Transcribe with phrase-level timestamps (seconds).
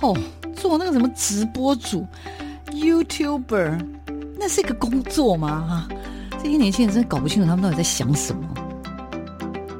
[0.00, 0.16] 哦，
[0.56, 2.06] 做那个什么直播主
[2.70, 3.78] ，YouTuber，
[4.38, 5.64] 那是一个工作吗？
[5.68, 5.88] 哈，
[6.42, 8.42] 这些年轻人真的搞不清楚他们到底在想什么。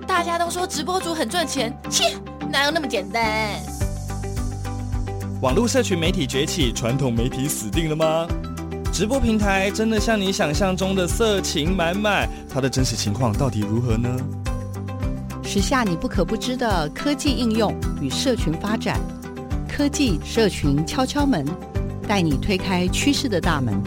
[0.07, 2.17] 大家都说直播主很赚钱，切，
[2.50, 3.23] 哪有那么简单？
[5.41, 8.27] 网络社群媒体崛起，传统媒体死定了吗？
[8.93, 12.29] 直播平台真的像你想象中的色情满满？
[12.53, 14.09] 它的真实情况到底如何呢？
[15.45, 18.99] 时下你不可不知的科技应用与社群发展，
[19.79, 21.46] 科技社群敲敲门，
[22.09, 23.81] 带你推开趋势的大门。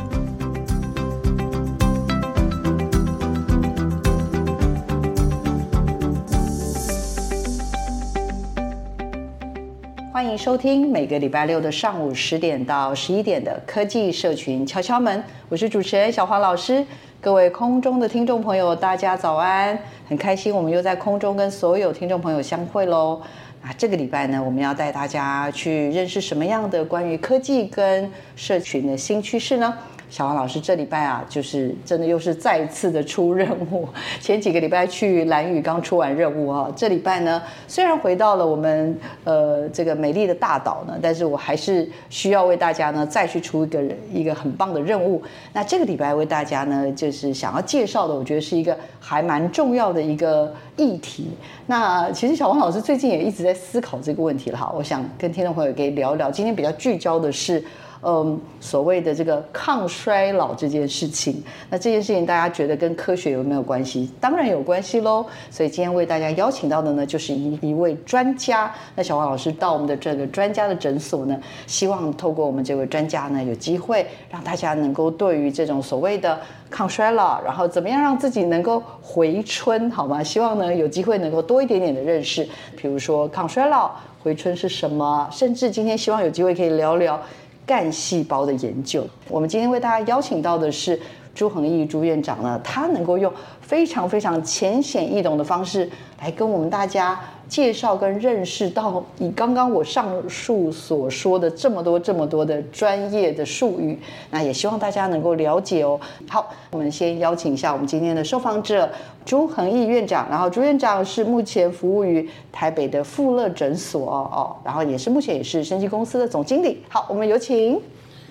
[10.13, 16.85] 欢迎收听每个礼拜六的上午十点到十一点的科技社群敲敲门，我是主持人小黄老师。
[17.19, 19.77] 各位空中的听众朋友，大家早安！
[20.07, 23.21] 很开心我们又在空中跟所有听众朋友相会喽。
[23.61, 29.77] 啊这个礼拜呢，我们要带大家去认识什么样的关于科技跟社群的新趋势呢？
[30.11, 33.87] 小王老师这礼拜啊，就是真的又是再次的出任务。
[34.19, 45.23] 前几个礼拜去蓝屿刚出完任务啊，这礼拜呢，虽然回到了我们呃这个美丽的大岛呢，但是我还是需要为大家呢再去出一个一个很棒的任务。
[45.53, 51.29] 那这个礼拜为大家呢，就是想要介绍的，我觉得是一个还蛮重要的一个议题。
[51.67, 56.29] 那其实小王老师最近也一直在思考这个问题了哈，我想跟听众朋友可以聊一聊。
[56.29, 57.63] 今天比较聚焦的是。
[58.03, 64.09] 嗯，所谓的这个抗衰老这件事情，那这件事情大家觉得跟科学有没有关系？
[64.19, 65.23] 当然有关系喽。
[65.51, 68.73] 所以今天为大家邀请到的呢，就是一一位专家。
[68.95, 76.39] 那小王老师到我们的这个专家的诊所呢，希望透过我们这位专家呢，有机会让大家能够对于这种所谓的
[76.71, 80.23] 抗衰老，然后怎么样让自己能够回春，好吗？
[80.23, 83.91] 希望呢有机会能够多一点点的认识，比如说抗衰老、
[84.23, 87.21] 回春是什么，甚至今天希望有机会可以聊聊。
[87.65, 90.99] 干细胞的研究，我们今天为大家邀请到的是
[91.33, 93.31] 朱恒毅朱院长呢，他能够用
[93.61, 97.19] 非常非常浅显易懂的方式来跟我们大家。
[97.51, 105.99] 介绍跟认识到以刚刚我上述所说的这么多这么多的专业的术语，那也希望大家能够了解哦。
[106.29, 108.89] 好，我们先邀请一下我们今天的受访者
[109.25, 116.81] 朱恒毅院长，然后朱院长是目前服务于台北的富乐诊所哦，然后也是目前也是生技公司的总经理。
[116.87, 117.77] 好，我们有请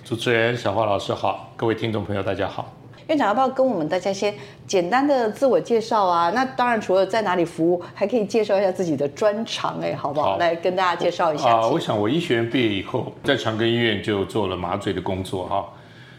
[0.03, 2.80] 主持人小花老师好，各位听众朋友大家好。
[3.07, 4.33] 院长要不要跟我们大家先
[4.65, 6.29] 简单的自我介绍啊？
[6.31, 10.33] 那当然，除了在哪里服务，还可以介绍一下自己的专长，哎，好不好？
[10.33, 11.49] 好，来跟大家介绍一下。
[11.49, 15.67] 啊，我想我医学院毕业以后，在长庚医院就做了麻醉的工作哈。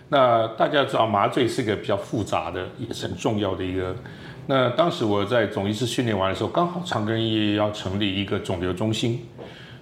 [0.09, 3.95] 那大家知道，麻醉是个比较复杂的，也是很重要的一个。
[4.47, 9.27] 那当时我在总医师训练完的时候，刚好长庚医院要成立一个肿瘤中心，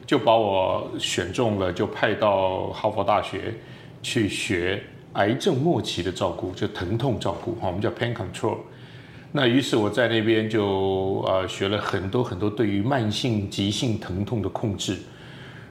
[0.07, 3.55] 就把我选中了，就派到哈佛大学
[4.03, 4.81] 去学。
[5.15, 8.59] 癌症末期的照顾，就疼痛照顾，哈，我们叫 pain control。
[9.33, 14.99] 那于是我在那边就呃学了很多很多对于慢性急性疼痛的控制，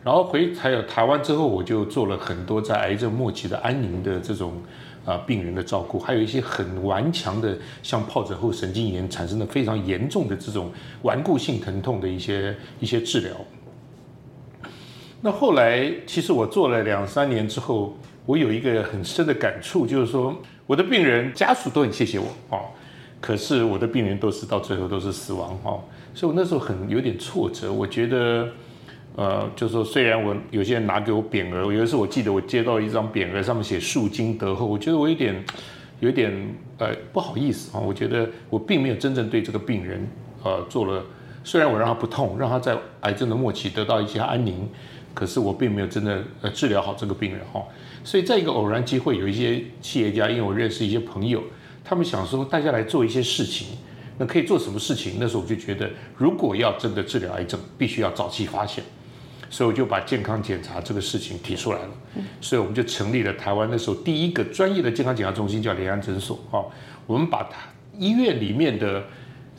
[0.03, 4.53] 然后回还有台湾之后，我就做了很多在癌症末期的安宁的这种
[5.05, 10.69] 啊病人的照顾，还有一些很顽强的，像疱疹后神经炎产生的非常严重的这种
[11.01, 13.31] 顽固性疼痛的一些一些治疗。
[15.21, 17.97] 那后来其实我做了两三年之后。
[18.29, 22.61] 我有一个很深的感触，就是说我的病人家属都很谢谢我啊，
[23.19, 27.73] 可是我的病人都是到最后都是死亡哈，所以我那时候很有点挫折。
[27.73, 28.47] 我觉得，
[29.15, 35.43] 呃，就是说虽然我有些人拿给我匾额，有一次我记得我接到一张匾额，上面写树金德厚，我觉得我有点
[35.99, 36.31] 有点
[36.77, 37.81] 呃不好意思啊。
[37.81, 40.07] 我觉得我并没有真正对这个病人
[40.43, 41.03] 呃做了，
[41.43, 44.69] 虽然我让他不痛，让他在癌症的末期得到一些安宁，
[45.19, 47.61] 可是我并没有真的呃治疗好这个病人哈。
[48.05, 51.43] 所以在一个偶然机会，有一些企业家，因为我认识一些朋友，
[51.83, 53.67] 他们想说大家来做一些事情，
[54.17, 55.17] 那可以做什么事情？
[55.19, 58.81] 那时候我就觉得，如果要真的治疗癌症，必须要早期发现，
[59.49, 61.89] 所以我就把健康检查这个事情提出来了。
[62.39, 66.63] 所以我们就成立了台湾那时候第一个专业的健康检查中心，叫联安诊所啊。
[67.05, 67.57] 我们把它
[67.97, 69.03] 医院里面的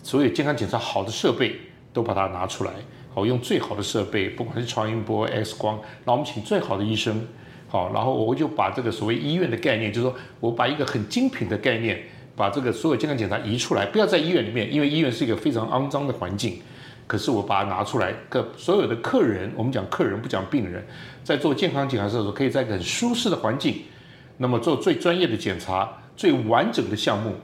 [0.03, 1.57] 所有健康检查好的设备
[1.93, 2.73] 都把它拿出来，
[3.13, 7.27] 好用最好的设备，不管是超音波、X 光，然后我们请最好的医生。
[7.69, 12.03] 好，然后我就把这个所谓医院的概念，就是说我把一个很精品的概念，
[12.35, 16.61] 把这个所有健康检查移出来，不要在医院里面，因为医院是一个非常肮脏的环境。
[17.07, 20.85] 可是我把它拿出来，个所有的客人，我们讲客人不讲病人，
[21.23, 23.83] 在做健康检查的时候，可以在很舒适的环境，
[24.37, 27.35] 那么做最专业的检查，最完整的项目。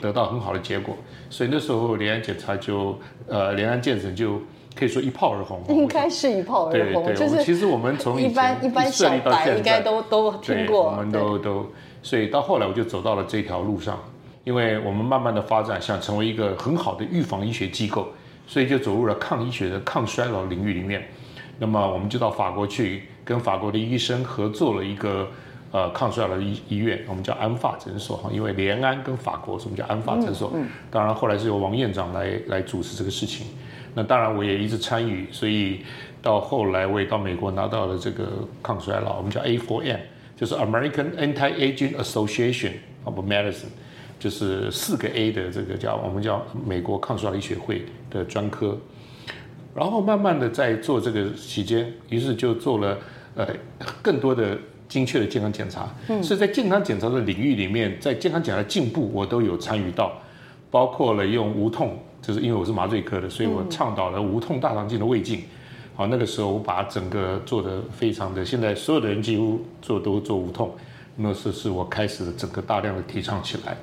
[0.00, 0.96] 得到很好的结果，
[1.28, 4.40] 所以那时候联安检查就呃联安健诊就
[4.78, 11.66] 可以说一炮而红，应该是一炮而红，对对，就是其实我们从一般一般小白应该都都听过，我们都都，
[12.00, 13.98] 所以到后来我就走到了这条路上，
[14.44, 18.06] 因为我们慢慢的发展，想成为一个很好的预防医学机构，
[18.46, 21.02] 所以就走入了抗医学的抗衰老领域里面。
[21.58, 25.28] 那么我们就到法国去，跟法国的医生合作了一个
[25.72, 30.52] 呃抗衰老的医医院，我们叫安发诊所哈，因为联安跟法国，所以我们叫安发诊所。
[30.54, 33.48] 嗯嗯、当然后来是由王院长来来主持这个事情。
[33.98, 35.80] 那当然我也一直参与，所以
[36.22, 38.28] 到后来我也到美国拿到了这个
[38.62, 39.98] 抗衰老，我们叫 A4M，
[40.36, 43.72] 就是 American Anti-Aging Association of Medicine，
[44.20, 48.78] 就是四个 A 的这个叫我们叫美国抗衰老医学会的专科。
[49.74, 52.96] 然后慢慢的在做这个期间，于是就做了
[53.34, 53.48] 呃
[54.00, 54.56] 更多的
[54.88, 55.92] 精确的健康检查。
[56.06, 60.12] 嗯，是在健康检查的领域里面，在健康检查的进步，我都有参与到，
[60.70, 61.98] 包括了用无痛，
[62.28, 65.40] 就是因为我是麻醉科的，所以我倡导了无痛大肠镜的胃镜。
[65.96, 70.70] 好，那个时候我把整个做的非常的，现在所有的人几乎做都做无痛，
[71.16, 73.74] 那是是我开始整个大量的提倡起来。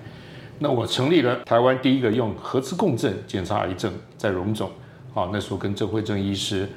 [0.59, 4.69] 那我成立了台湾第一个用核磁共振检查癌症，在荣总。
[5.12, 6.69] 好，那时候跟郑慧正医师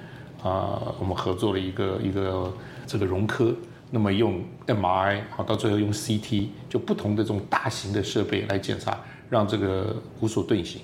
[0.43, 2.51] 啊、呃，我们合作了一个一个
[2.87, 3.55] 这个荣科，
[3.91, 8.99] 那么用 MRI，好，到最后用 CT，就不同的这种大型的设备来检查，
[9.29, 10.81] 让这个无所遁形。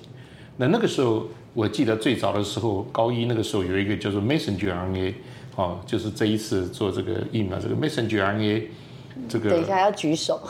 [0.56, 5.14] 那那个时候，我记得最早的时候，高一那个时候有一个叫做 Messenger RNA，
[5.56, 8.62] 哦，就是这一次做这个疫苗，这个 Messenger RNA，
[9.28, 10.40] 这个等一下要举手，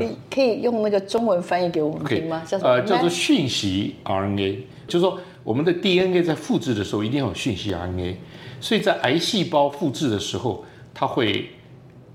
[0.00, 2.42] 你 可以用那个中文翻译给我们听吗？
[2.46, 2.70] 叫什么？
[2.70, 5.18] 呃，叫做讯息 RNA，就是说。
[5.46, 8.16] 我们的 DNA 在复制的时候一定要有讯息 RNA，
[8.60, 11.48] 所以在癌细胞复制的时候，它会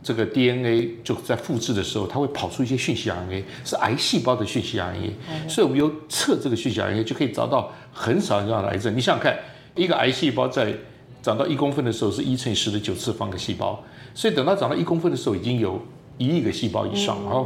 [0.04, 5.12] 这个 DNA 就在复制的时候，它会跑出一些讯息 RNA，是癌细胞的讯息 RNA。
[5.48, 8.96] 所以我们由测这个讯息 RNA 就可以找到很少很少的癌症。
[8.96, 9.38] 你想想看，
[9.76, 10.74] 一个癌细胞在
[11.22, 13.84] 长到一公分的时候是一乘以十的九次方个细胞，
[14.14, 15.80] 所以等到长到一公分的时候已经有
[16.18, 17.46] 一亿个细胞以上啊。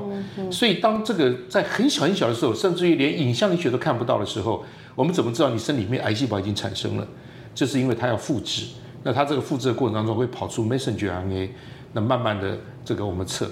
[0.50, 4.63] 所以当这个在很小很小的时候，甚至于连影像医学都看不到的时候。
[4.96, 7.06] 我们怎么知道你身里面癌细胞已经产生了？
[7.54, 8.66] 就是因为它要复制，
[9.04, 11.50] 那它这个复制的过程当中会跑出 messenger RNA，
[11.95, 13.50] 那慢慢的这个我们测，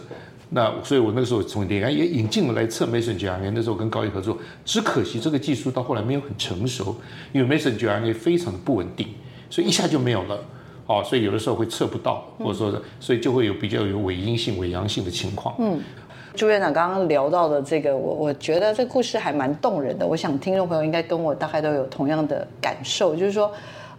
[0.49, 6.93] 那所以我那个时候从联安也引进了来测 messenger RNA，那时候跟高医合作，只可惜这个技术到后来没有很成熟，
[7.31, 9.07] 因为 messenger RNA 非常的不稳定，
[9.49, 10.37] 所以一下就没有了，
[10.87, 15.55] 哦，所以有的时候会测不到，或者说，所以就会有比较有伪阴性、伪阳性的情况。
[15.59, 15.81] 嗯。
[16.35, 20.05] 朱院长刚刚聊到的这个，我我觉得这个故事还蛮动人的。
[20.05, 23.51] 我想听众朋友应该跟我大概都有同样的感受，就是说，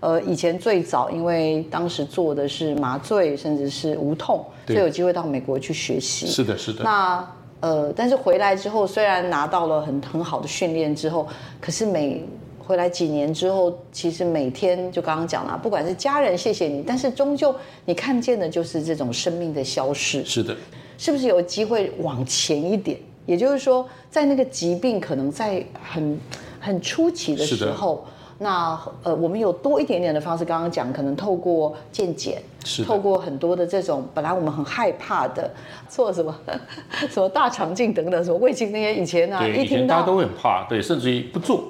[0.04, 6.26] 呃，以前最早因为当时做的是麻醉，甚至是无痛，所以有机会到美国去学习。
[6.26, 6.84] 是的，是的。
[6.84, 7.26] 那
[7.60, 11.26] 呃，但是回来之后，虽然拿到了很很好的训练之后，
[11.58, 12.22] 可是每
[12.58, 17.54] 回来几年之后，其实每天就刚刚讲了，不管是家人谢谢你，但是终究
[17.86, 20.22] 你看见的就是这种生命的消逝。
[20.26, 20.54] 是的。
[20.98, 22.98] 是不是有机会往前一点？
[23.24, 26.20] 也就是说，在那个疾病可能在很
[26.60, 28.04] 很初期的时候，
[28.38, 30.44] 那呃，我们有多一点点的方式。
[30.44, 35.48] 刚刚讲，可能透过健检，是透过很多的这种本来我们很害怕的
[35.88, 36.34] 做什么
[37.08, 41.64] 什么大肠镜等等，什么胃镜那些以前啊，对，一听到大家都会很怕，对，甚至于不做。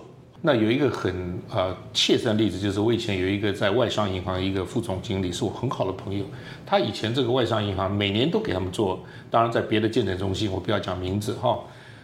[0.46, 6.24] 那有一个很呃切身的例子，就是我以前有一个在外商银行一个副总经理，是我很好的朋友。
[6.66, 8.98] 他以前这个外商银行每年都给他们做，
[9.30, 11.58] 当然在别的健诊中心，我不要讲名字哈。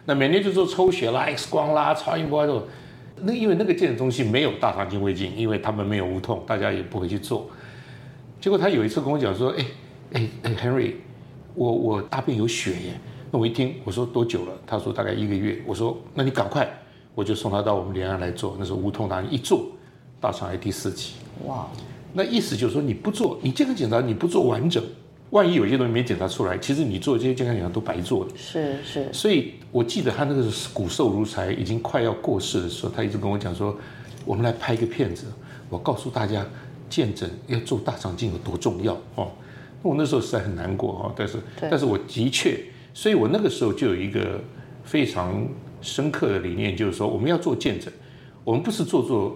[0.06, 2.62] 那每年就做抽血啦、X 光啦、超音波这种。
[3.22, 7.48] 那因为那个健诊中心没有大肠镜胃镜，因为他们没有无痛，大家也不会去做。
[8.40, 9.64] 结果他有一次跟我讲说：“哎
[10.12, 10.94] 哎哎，Henry，
[11.54, 13.00] 我我大便有血耶。”
[13.30, 14.52] 那我一听，我说多久了？
[14.66, 15.62] 他说大概一个月。
[15.66, 16.68] 我说那你赶快。
[17.12, 19.66] 我就送他到我们联安来做，那时候无痛大一做，
[20.20, 21.16] 大肠癌第四期。
[21.44, 21.68] 哇，
[22.12, 24.82] 那意思就是说你不做，你健康检查你不做完整，
[25.30, 28.30] 万一有些东西没检查出来，其实你做这些健康检查都白做了。
[28.36, 29.08] 是是。
[29.12, 33.76] 所以我记得他那个骨瘦如柴，已经快要过世的时候，他一直跟我讲说，
[34.24, 35.26] 我们来拍一个片子，
[35.68, 36.46] 我告诉大家
[36.88, 39.30] 健诊要做大肠镜有多重要哦。
[39.82, 41.38] 我那时候实在很难过哈，但是
[41.70, 42.58] 但是我的确，
[42.92, 44.40] 所以我那个时候就有一个
[44.84, 45.46] 非常。
[45.82, 47.90] 深刻的理念就是说，我们要做健诊，
[48.44, 49.34] 我们不是做做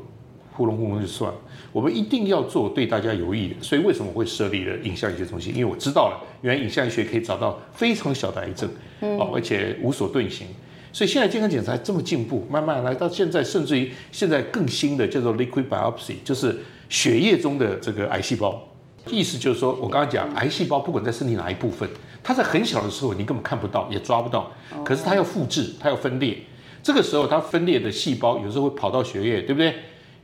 [0.57, 1.39] 糊弄糊弄就算了，
[1.73, 3.55] 我们一定要做对大家有益的。
[3.61, 5.53] 所以为什么会设立了影像医学中心？
[5.53, 8.71] 因为我知道了，原来影像医学可以找到非常小的癌症，
[9.01, 10.47] 哦，而且无所遁形。
[10.93, 16.57] 所以现在健康检查这么进步，慢慢来到现在，甚至于现在更新的叫做 liquid biopsy，就是
[16.89, 18.63] 血液中的这个癌细胞。
[19.09, 21.89] 意思就是说，我刚刚讲癌细胞不管在身体哪一部分，
[22.23, 24.51] 它在很小的时候你根本看不到，也抓不到。
[24.85, 26.39] 可是它要复制，它要分裂。
[26.81, 29.75] 这个时候它分裂的细胞有时候会跑到血液，对不对？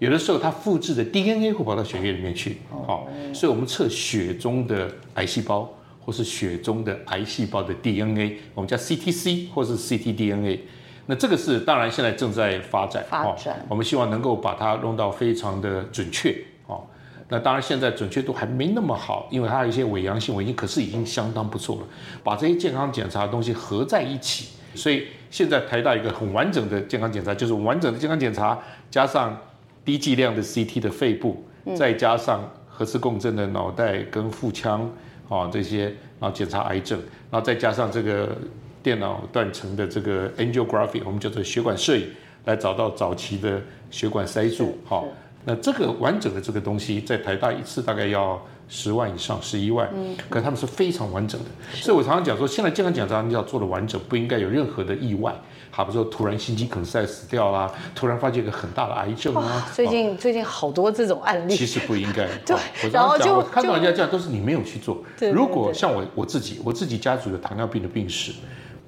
[0.00, 5.70] 有的时候它复制的 DNA 会跑到血液里面去，好，所以我们测血中的癌细胞
[6.02, 10.58] 或是血中的癌细胞的 DNA，我们叫 CTC 或是 ctDNA。
[11.04, 16.34] 那这个是当然现在正在发展，发展，我们希望能够把它弄到非常的准确，
[16.66, 16.82] 哦。
[17.28, 21.82] 那当然现在准确度还没那么好，因为它有一些伪阳性，伪阴，可是已经相当不错了。
[22.24, 28.58] 把这些健康检查的东西合在一起，所以现在台大一个很完整的健康检查，就是完整的健康检查
[28.90, 29.38] 加上
[29.84, 31.44] 低剂量的 CT 的肺部，
[31.76, 34.90] 再加上核磁共振的脑袋跟腹腔
[35.28, 35.84] 啊这些，
[36.18, 36.98] 然后检查癌症，
[37.30, 38.36] 然后再加上这个
[38.82, 42.06] 电脑断层的这个 angiography，我们叫做血管摄影，
[42.44, 43.60] 来找到早期的
[43.90, 45.06] 血管塞住，好。
[45.44, 49.88] 那这个完整的这个东西，在台大一次大概要十万以上，十一万。
[49.94, 55.34] 嗯，可是他们是非常完整的，所以我常常讲说，现在健康检查你要做的完整，不应该有任何的意外。
[55.72, 59.66] 好比说突然心肌梗塞死掉啦，突然发现一个很大的癌症啊。
[59.72, 61.56] 最近最近好多这种案例。
[61.56, 62.26] 其实不应该。
[62.44, 65.02] 对，我常常讲，我看到人家这样都是你没有去做。
[65.16, 65.30] 对。
[65.30, 68.32] 如果像我我自己，我自己家族有糖尿病的病史，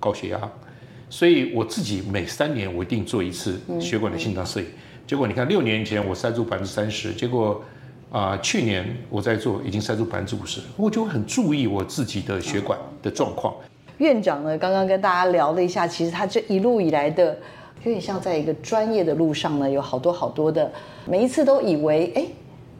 [0.01, 0.41] 高血压，
[1.09, 4.67] 所以我自己每三年我一定做一次血管的心脏摄影。
[5.07, 7.63] 结果你看，六年前我塞住百分之三十，结果
[8.11, 13.55] 啊、去年我在做已经塞住百分之五十，我就很注意我自己的血管的状况。
[13.99, 17.37] 院长呢，刚刚跟大家聊了一下，其实他这一路以来的，
[17.85, 20.71] 有点像在一个专业的路上呢，有好多好多的，
[21.07, 22.25] 每一次都以为哎。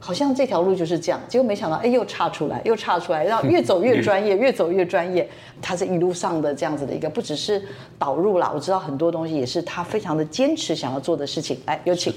[0.05, 5.29] 好像这条路就是这样，结果没想到，哎，又岔出来，又岔出来，然后越走越专业， 越走越专业。
[5.61, 7.63] 他这一路上的这样子的一个，不只是
[8.01, 11.57] 导入啦，我知道很多东西也是他非常的坚持想要做的事情。
[11.67, 12.13] 来，有请。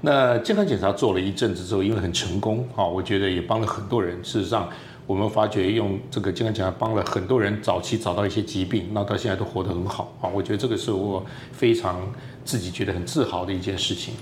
[0.00, 4.18] 那健康检查做了一阵子之后，因为很成功，哈，我觉得也帮了很多人。
[4.24, 4.68] 事实上，
[5.06, 12.00] 我们发觉用这个健康检查帮了很多人早期找到一些疾病，那到现在都活得很好，啊，我觉得这个是我非常
[12.44, 14.14] 自己觉得很自豪的一件事情。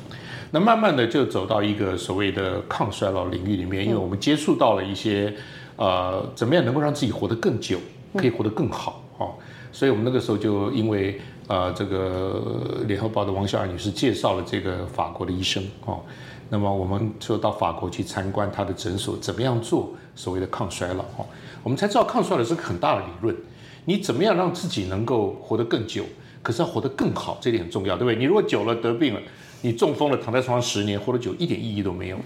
[0.50, 5.34] 那慢慢的就走到一个所谓的抗衰老领域里面，因为我们接触到了一些，
[5.76, 7.78] 呃，怎么样能够让自己活得更久，
[8.14, 9.34] 可以活得更好，哦，
[9.70, 16.00] 所以我们那个时候就因为呃这个联合报的王小二女士介绍了这个法国的医生，哦，
[16.48, 21.26] 那么我们就到法国去参观他的诊所，怎么样做所谓的抗衰老，哦，
[21.62, 23.36] 我们才知道抗衰老是个很大的理论，
[23.84, 26.04] 你怎么样让自己能够活得更久，
[26.42, 28.16] 可是要活得更好，这点很重要，对不对？
[28.16, 29.20] 你如果久了得病了。
[29.60, 32.18] 你中风了，躺在床上十年，活得久一点意义都没有。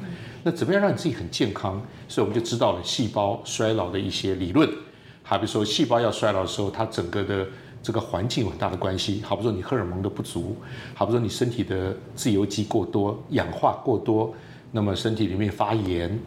[0.42, 1.80] 那怎么样让你自己很健康？
[2.08, 4.68] 所以我们就知道了细胞衰老的一些理论。
[5.22, 7.46] 好比说，细胞要衰老的时候，它整个的
[7.82, 9.22] 这个环境有很大的关系。
[9.24, 10.56] 好比说，你荷尔蒙的不足，
[10.94, 14.34] 好比说你身体的自由基过多、氧化过多，
[14.70, 16.18] 那么身体里面发炎，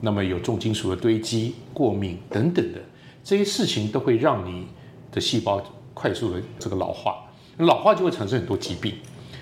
[0.00, 2.80] 那么有重金属的堆积、过敏等等的
[3.22, 4.66] 这些事情，都会让你
[5.12, 5.62] 的细胞
[5.94, 7.24] 快速的这个老化。
[7.58, 8.94] 老化就会产生很多疾病。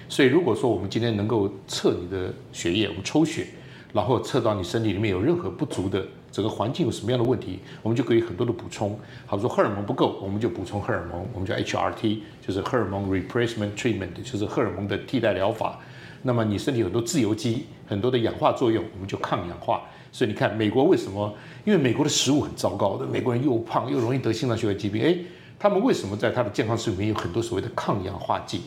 [0.08, 3.46] 所以，如果说我们今天能够测你的血液，我们抽血，
[3.92, 8.98] 然后测到你身体里面有任何不足的，整个环境有什么样的问题，我们就可以很多的补充。
[9.26, 15.78] 好说荷尔蒙不够，我们就补充荷尔蒙，我们叫 HRT，就是荷尔蒙 replacement treatment，就是荷尔蒙的替代疗法。
[16.22, 19.82] 那么你身体很多自由基，很多的氧化作用，我们就抗氧化。
[20.10, 21.32] 所以你看，美国为什么？
[21.64, 25.02] 因为美国的食物很糟糕的，美国人又胖又容易得心脏血管疾病。
[25.02, 25.18] 诶，
[25.58, 28.62] 他们为什么在他的健康食物里面有很多所谓的抗氧化剂？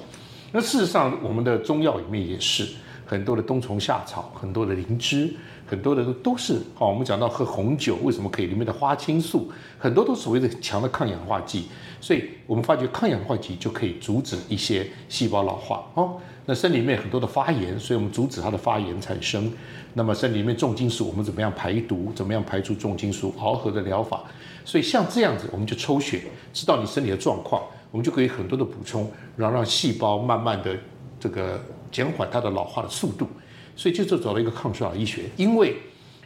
[0.51, 2.67] 那事实上，我们的中药里面也是
[3.05, 5.33] 很多的冬虫夏草，很多的灵芝，
[5.65, 6.89] 很多的都是好。
[6.89, 8.47] 我们讲到喝红酒，为什么可以？
[8.47, 11.67] 里面的花青素很多都所谓的强的抗氧化剂，
[12.01, 16.17] 所以我们发觉抗氧化剂就可以阻止一些细胞老化哦。
[16.45, 19.49] 那身体里面很多的发炎，所以我们阻止它的发炎产生。
[19.93, 22.11] 那么身体里面重金属，我们怎么样排毒？
[22.13, 23.33] 怎么样排出重金属？
[23.37, 24.23] 螯合的疗法。
[24.65, 27.63] 所以像这样子，我们就抽血，知道你身体的状况。
[27.91, 30.75] 我们就可以很多的补充，然后让细胞慢慢的
[31.19, 33.27] 这个减缓它的老化的速度，
[33.75, 35.23] 所以这就走了一个抗衰老医学。
[35.35, 35.75] 因为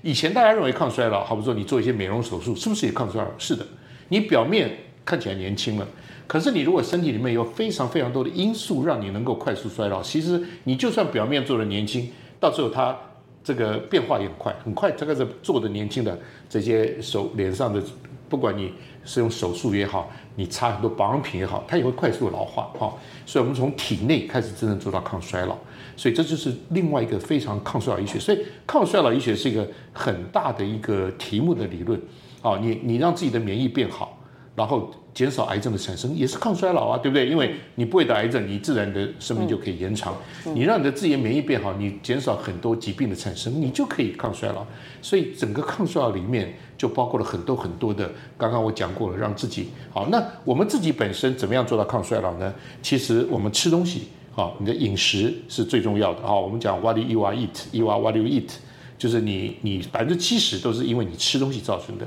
[0.01, 3.29] 以前大家认为抗衰老，好比说你做一些美容手术，是不是也抗衰老？
[3.37, 3.65] 是的，
[4.09, 4.71] 你表面
[5.03, 5.87] 看起来年轻了，
[6.27, 12.07] 可是你如果身体里面有非常非常多的因素让你能够快速衰老，其实你就算表面做的年轻，
[12.39, 12.95] 到最后它
[13.43, 17.81] 这个变化也很快，很快这个是做的年轻的这些手脸上的，
[18.27, 20.11] 不管你是用手术也好。
[20.37, 22.93] 你擦很多保养品也好，它也会快速老化哈。
[23.25, 25.55] 所以，我们从体内开始真正做到抗衰老，
[25.95, 28.19] 所以这就是另外一个非常抗衰老医学。
[28.19, 31.97] 所以，抗衰老医学是一个很大的一个题目的理论
[32.41, 32.57] 啊。
[32.61, 34.14] 你你让自己的免疫变好，
[34.55, 34.89] 然后。
[35.15, 37.25] 减少癌症的产生也是抗衰老啊，对不对？
[37.29, 40.13] 因为你不会得癌症，你自然的生命就可以延长。
[40.53, 44.65] 你让你的自己免疫变好，你减少很多疾病的产生，你就可以抗衰老。
[45.01, 48.11] 所以整个抗衰老里面就包括了很多很多的。
[48.37, 50.05] 刚刚我讲过了，让自己好。
[50.07, 52.53] 那我们自己本身怎么样做到抗衰老呢？
[52.81, 56.21] 其实我们吃东西好，你的饮食是最重要的。
[56.27, 58.49] 好，我们讲 what you are eat，you are what you eat，
[58.97, 62.05] 就是你你百分之七十都是因为你吃东西造成的。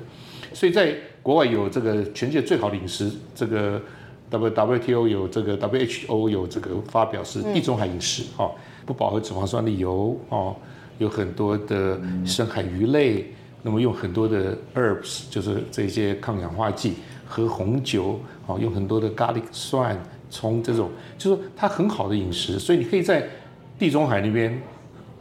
[0.53, 3.81] 所以在国外有这个全世界最好的饮食，这个
[4.31, 10.55] W W T O 有这个 W H O 有这个发表是地中海饮食，哈、嗯，不饱和脂肪酸的油，哦，
[10.99, 13.27] 有很多的深海鱼类，
[13.63, 16.95] 那么用很多的 herbs，就是这些抗氧化剂，
[17.27, 19.99] 喝红酒，哦，用很多的 garlic 蒜。
[20.31, 23.27] 葱这种，就是说它很好的饮食，所以你可以在
[23.79, 24.61] 地中海那边，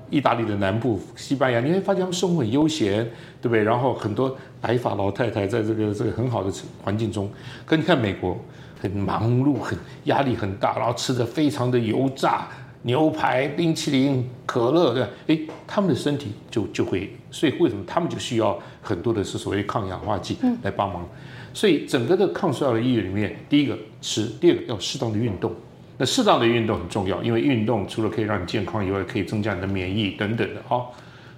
[0.10, 3.06] 意大利的南部、西班牙，你会发现他们生活很悠闲，
[3.42, 3.64] 对不对？
[3.64, 6.52] 然后很多白发老太太在这个这个很好的
[6.84, 7.30] 环境中，
[7.66, 8.38] 可你看美国
[8.82, 12.48] 很忙碌、很压力很大，然后吃的非常的油炸
[12.84, 15.10] 牛排、冰淇淋、可乐，对吧？
[15.28, 21.04] 哎，他们的身体就就会，所以为什么他们就需要很多的是所谓抗氧化剂来帮忙？
[21.04, 21.18] 嗯
[21.54, 25.52] 所以整个的抗衰老的意义里面，第一个吃，第二个要适当的运动。
[25.98, 30.86] 那适当的运动很重要，因为运动除了可以让你健康以外，可以增加你的免疫等等的哈。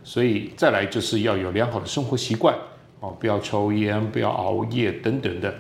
[0.04, 2.54] 所以再来就是要有良好的生活习惯
[3.00, 5.54] 哦，不要抽烟，不要熬夜等等的。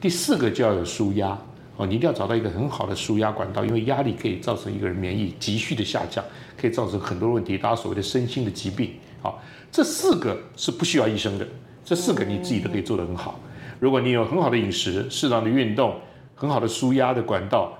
[0.00, 1.36] 第四个就要有舒压
[1.76, 6.24] 哦，你一定要找到一个很好的舒压管道，因为压力可以造成一个人免疫急剧的下降，
[6.56, 8.92] 可以造成很多问题，大家所谓的身心的疾病。
[9.20, 11.46] 好，这四个是不需要医生的，
[11.84, 13.38] 这四个你自己都可以做得很好。
[13.78, 15.94] 如果你有很好的饮食、适当的运动、
[16.34, 17.76] 很好的舒压的管道，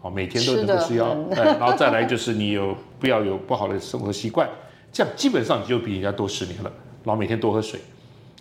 [0.00, 1.04] 好，每天都能够舒压，
[1.36, 4.48] 哎，然后再来就是你有不要有不好的生活习惯，
[4.92, 6.72] 这样基本上你就比人家多十年了。
[7.04, 7.78] 然后每天多喝水，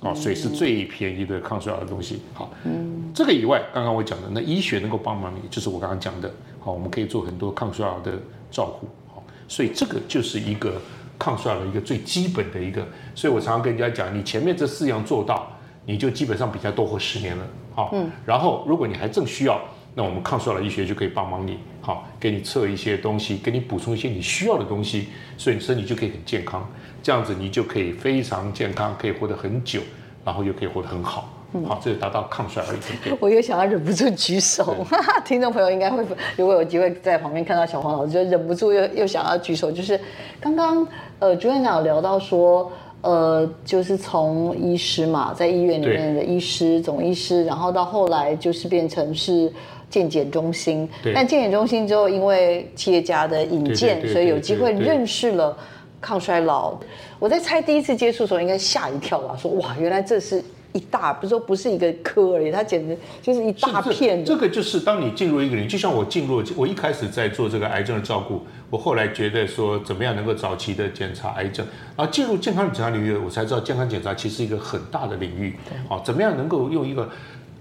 [0.01, 2.21] 哦，水是最便宜的抗衰老的东西。
[2.33, 8.13] 好，嗯，这个以外，刚刚我讲的那医学能够帮忙你，就是我刚刚讲的，好，我们可以做很多抗衰老的
[8.51, 10.81] 照顾，好，所以这个就是一个
[11.17, 12.85] 抗衰老的一个最基本的一个。
[13.13, 15.51] 所以我常常跟人家讲，你前面这四样做到。
[15.87, 19.61] 你就基本上比较多活十年了，好，嗯，然后如果你还正需要，
[19.97, 26.69] 那我们抗衰老医学就可以帮忙你，好，给你测一些东西，给你补充一些你需要的东西，所以你身体就可以很健康，
[27.01, 29.79] 这样子你就可以非常健康，可以活得很久，
[30.25, 31.29] 然后又可以活得很好，
[31.65, 33.17] 好，这就达到抗衰老的目的。
[33.21, 34.85] 我又想要忍不住举手，
[35.23, 39.97] 听众朋友应该会，如果有机会在旁边看到小黄老师，就忍不住又又想要举手，就是
[40.41, 40.85] 刚刚
[41.19, 42.69] 呃朱院长有聊到说。
[43.01, 49.53] 呃，就是从医师嘛，在医院里面的医师、总医师，然后到后来就是变成是
[49.89, 50.89] 健检中心。
[51.13, 55.57] 但健检中心之后，因为企业家的引荐，所以有机会认识了
[55.99, 56.77] 抗衰老。
[57.19, 60.43] 我在猜第一次接触的时候，应该吓一跳吧，说哇，原来这是。
[60.75, 64.25] 一大不是说不是一个科而已，它简直就是一大片。
[64.25, 75.55] 这个就是当你进入一个人，就像我进入，我一开始在做这个癌症的照顾，我后来觉得说怎么样能够早期的检查癌症，然后进入健康检查领域，我才知道健康检查其实是一个很大的领域。
[75.87, 77.09] 好，怎么样能够用一个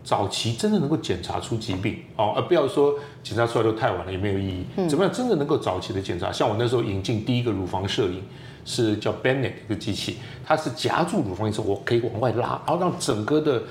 [0.05, 4.65] 早期真的能够检查出疾病，哦，而不要说检查出来都太晚了也没有意义。
[4.89, 6.31] 怎么样真的能够早期的检查？
[6.31, 8.23] 像我那时候引进第一个乳房摄影。
[8.67, 13.63] 是叫 Bennett 一个机器，它是夹住乳房的时候，我可以往外拉，然后让整个的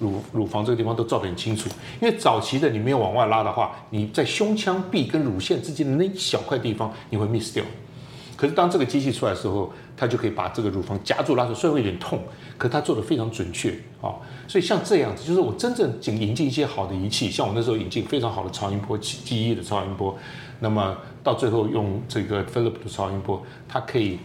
[0.00, 1.70] 乳乳房这个地方都照得很清楚。
[2.00, 7.62] 因为早期的你没有往外拉的话，你在胸腔壁跟乳腺之间的那一小块地方你会 miss 掉。
[8.36, 12.18] 可是当这个机器出来的时候，他就可以把这个乳房夹住拉出，虽然会有点痛，
[12.56, 14.16] 可他做的非常准确啊。
[14.48, 20.16] 所以像这样子，就是我真正引引进一些好的仪器，像我那时候引进非常好的超音波，记忆的超音波，
[20.60, 24.18] 那么到最后用这个 Philip 的超音波，它可以。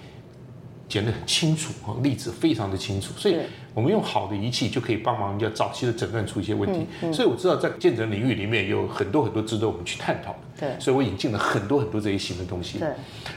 [0.88, 3.38] 剪得很清楚啊，例子非常的清楚，所以
[3.74, 6.86] 我们用好的仪器就可以帮忙人家早期的诊断出一些问题。
[7.02, 10.38] 嗯嗯、所以我知道在健诊领域里面有很多很多值得我们去探讨的。
[10.58, 12.78] 对，所以我引进了很多很多这些新的东西。
[12.80, 12.88] 对，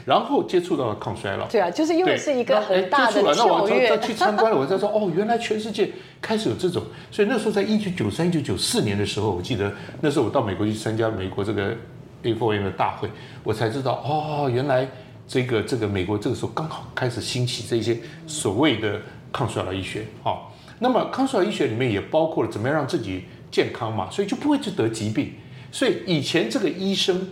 [0.05, 1.47] 然后接触到了抗衰老。
[1.47, 3.21] 对啊，就是因为是一个很大的。
[3.35, 5.89] 那我再去参观了，我才说 哦，原来全世界
[6.21, 6.83] 开始有这种。
[7.11, 11.75] 所以那时候在一九九三、一九九四年的时候，我记得那时候我到美国去参加美国这个
[12.23, 13.09] A4M 的大会，
[13.43, 14.87] 我才知道哦，原来。
[15.29, 18.99] 这个这个美国这个时候刚好开始兴起这些所谓的
[19.31, 25.31] 抗衰老医学，好，那么抗衰老医学里面也包括了怎么样让自己健康嘛，所以就不会去得疾病。
[25.71, 27.29] 所以以前这个医生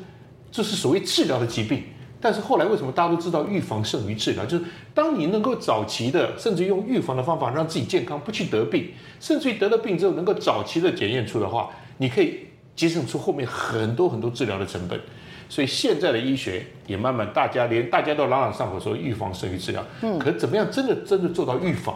[0.51, 1.81] 就是所谓治疗的疾病，
[2.21, 4.45] 但是后来为什么大家都知道预防胜于治疗？
[4.45, 12.41] 就是当你能够早期的，甚至用预防的方法让自己健康，不去得病，甚至于得了病之后能够早期的检验出的话，你可以
[12.75, 15.01] 节省出后面很多很多治疗的成本。
[15.49, 19.83] 所以现在的医学也慢慢，大家连大家都朗朗上口说预防胜于治疗。
[20.01, 21.95] 嗯，可怎么样真的真的做到预防？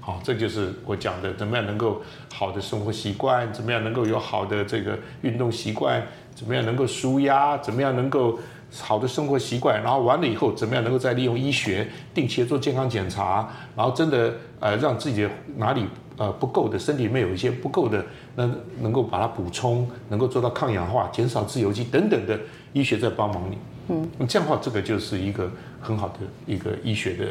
[0.00, 2.02] 好，这就是我讲的，怎么样能够
[2.32, 6.02] 好的生活习惯，怎么样能够有好的这个运动习惯，
[6.34, 8.38] 怎么样能够舒压，怎么样能够
[8.70, 15.86] 好的生活习惯，然后完了以后，怎么样能够再利用医学定期的做健康检查，然后真的呃让自己的哪里
[16.18, 18.04] 呃不够的，身体里面有一些不够的，
[18.36, 18.46] 那
[18.82, 22.38] 能够把它补充，能够做到抗氧化，减少自由基等等的。
[22.74, 23.56] 医学在帮忙你。
[23.88, 26.14] 嗯，那这样的话，这个就是一个很好的
[26.46, 27.26] 一个医学的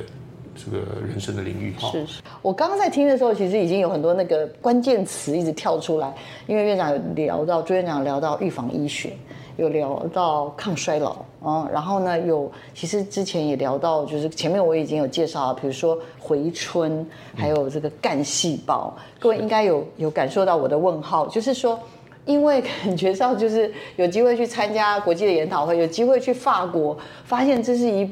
[0.56, 1.90] 这个人生的领域哈。
[1.92, 6.14] 是是，我刚刚在听的时候，其实已经有很多那个关键词一直跳出来，
[6.46, 9.14] 因为院长有聊到，朱院长聊到预防医学，
[9.58, 17.04] 有聊到抗衰老啊，然后呢，有其实之前也聊到，就是前面我已经有介绍了，比如说回春，
[17.36, 21.80] 还有这个干细胞，各位应该有有感受到我的问号，就是说。
[22.26, 28.10] 因为感觉上就是有机会去参加国际的研讨会，有机会去法国，发现这是一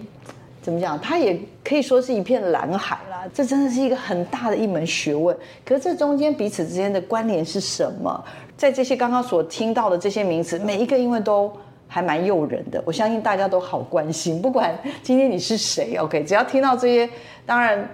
[0.62, 1.00] 怎么讲？
[1.00, 3.24] 它也可以说是一片蓝海啦。
[3.34, 5.36] 这真的是一个很大的一门学问。
[5.66, 8.24] 可是这中间彼此之间的关联是什么？
[8.58, 11.52] 在这些刚刚所听到的这些名词，每一个因为都
[11.88, 14.42] 还蛮诱人的，我相信大家都好关心。
[14.42, 17.10] 不管今天你是谁，OK，只要听到这些，
[17.46, 17.90] 当然。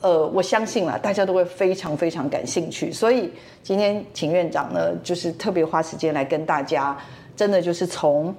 [0.00, 6.96] 呃，我相信啦，大家都会非常非常感兴趣，所以今天请院长呢，就是特别花时间来跟大家，
[7.34, 8.34] 真的就是从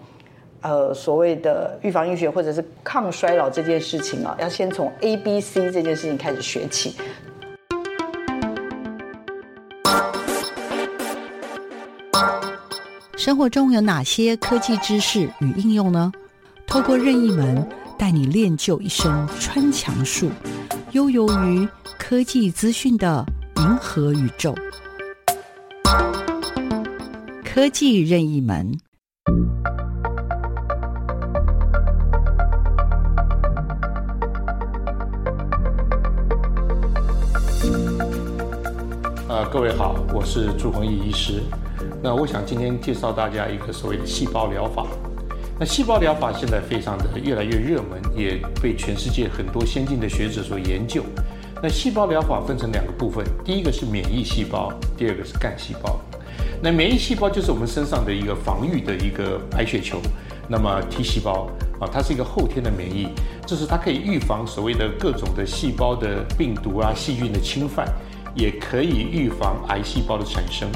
[0.62, 6.96] 呃所谓的预防医学或者是抗衰老这件事情啊，要先从 A B C 这件事情开始学起。
[13.18, 16.12] 生活中有哪些科技知识与应用呢？
[16.68, 20.30] 透过任意门带你练就一身穿墙术。
[20.92, 23.26] 悠游于科技资讯的
[23.58, 24.56] 银河宇宙，
[27.44, 28.78] 科技任意门。
[39.28, 41.42] 呃，各位好，我是朱宏毅医师。
[42.02, 44.86] 那我想今天介绍大家一个所谓的细胞疗法。
[45.58, 51.02] 那细胞疗法现在非常的越来越热门，也被全世界很多先进的学者所研究。
[51.63, 55.98] 那细胞疗法分成两个部分，第一个是免疫细胞，第二个是干细胞。
[56.62, 60.02] 那免疫细胞就是我们身上的一个防御的一个白血球，
[60.50, 63.08] 那么 T 细胞啊，它是一个后天的免疫，
[63.46, 67.88] 就是它可以预防所谓的各种的细胞的病毒啊、细菌的侵犯，
[68.36, 70.68] 也可以预防癌细胞的产生。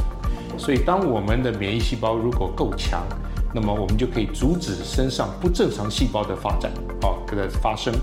[0.58, 3.06] 所以当我们的免疫细胞如果够强，
[3.54, 7.94] 那么我们就可以阻止身上不正常细胞的发展，好，给它发生。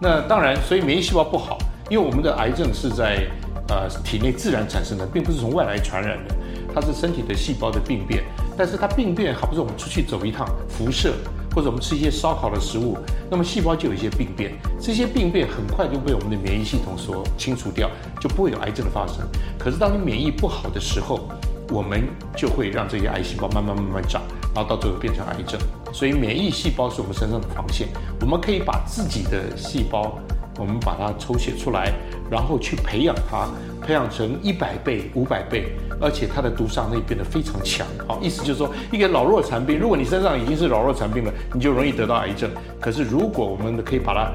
[0.00, 3.26] 那当然，所以免疫细胞不好，因为我们的癌症是在
[3.68, 6.34] 呃体内自然产生的，并不是从外来传染的，
[6.74, 8.24] 它是身体的细胞的病变。
[8.56, 11.14] 但是它病变，好比说我们出去走一趟，辐射，
[11.54, 12.96] 或者我们吃一些烧烤的食物，
[13.28, 19.16] 那么细胞就有一些病变，这些病变很快就被我们的免疫系统所清除掉，就不会有癌症的发生。
[19.58, 21.28] 可是当你免疫不好的时候，
[21.70, 24.22] 我们就会让这些癌细胞慢慢慢慢长。
[24.54, 25.60] 然后到最后变成癌症，
[25.92, 27.88] 所以免疫细胞是我们身上的防线。
[28.20, 30.16] 我们可以把自己的细胞，
[30.56, 31.92] 我们把它抽血出来，
[32.30, 33.48] 然后去培养它，
[33.84, 37.84] 培养成一百倍、五百倍，而且它的毒杀力变得非常强。
[38.06, 42.48] 好，意思就是说，一个老弱残兵，如果你身上已经是老弱残兵了，你就容易得到癌症。
[42.80, 44.30] 可是如果我们可以把它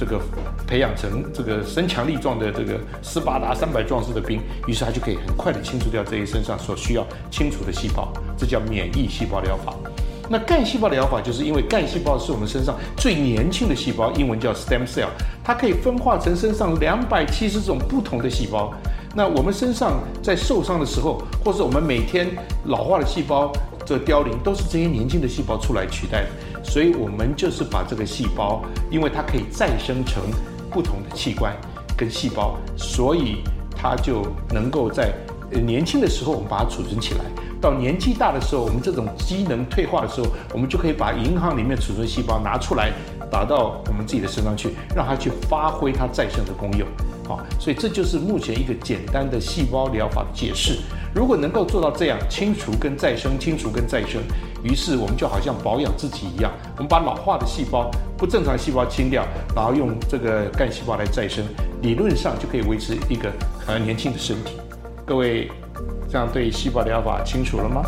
[0.00, 0.18] 这个
[0.66, 8.10] 培养成这个身强力壮的这个斯巴达三百壮士的兵，于是他就可以很快的清除掉这些身上所需要清除的细胞。
[8.34, 9.74] 这叫免疫细胞疗法。
[10.26, 15.08] 那干细胞疗法就是因为干细胞是我们身上最年轻的细胞，英文叫 stem cell，
[15.44, 18.72] 它可以分化成身上两百七十种不同的细胞。
[19.14, 22.26] 那我们身上在受伤的时候，或是我们每天
[22.64, 23.52] 老化的细胞
[23.84, 26.28] 这凋零，都是这些年轻的细胞出来取代的。
[26.62, 30.22] 所以，我们就是把这个细胞，因为它可以再生成
[30.70, 31.56] 不同的器官
[31.96, 33.42] 跟细胞，所以
[33.76, 35.12] 它就能够在
[35.50, 37.24] 年轻的时候我们把它储存起来。
[37.60, 42.90] 到年纪大的时候，我们这种机能退化的时候，我们就可以把银行里面储存细胞拿出来，
[43.30, 46.88] 打到我们自己的身上去，让它去发挥它再生的功用。
[47.28, 50.78] 好，所以这就是目前一个简单的细胞疗法的解释。
[51.14, 54.22] 如果能够做到这样，清除跟再生，清除跟再生，
[54.62, 61.44] 于是我们就好像保养自己一样，我们把老化的细胞、不正常细胞清掉，然后用这个干细胞来再生，
[61.82, 63.30] 理论上就可以维持一个
[63.66, 64.56] 很年轻的身体。
[65.04, 65.50] 各位。
[66.12, 67.84] 这样对细胞疗法清楚了吗？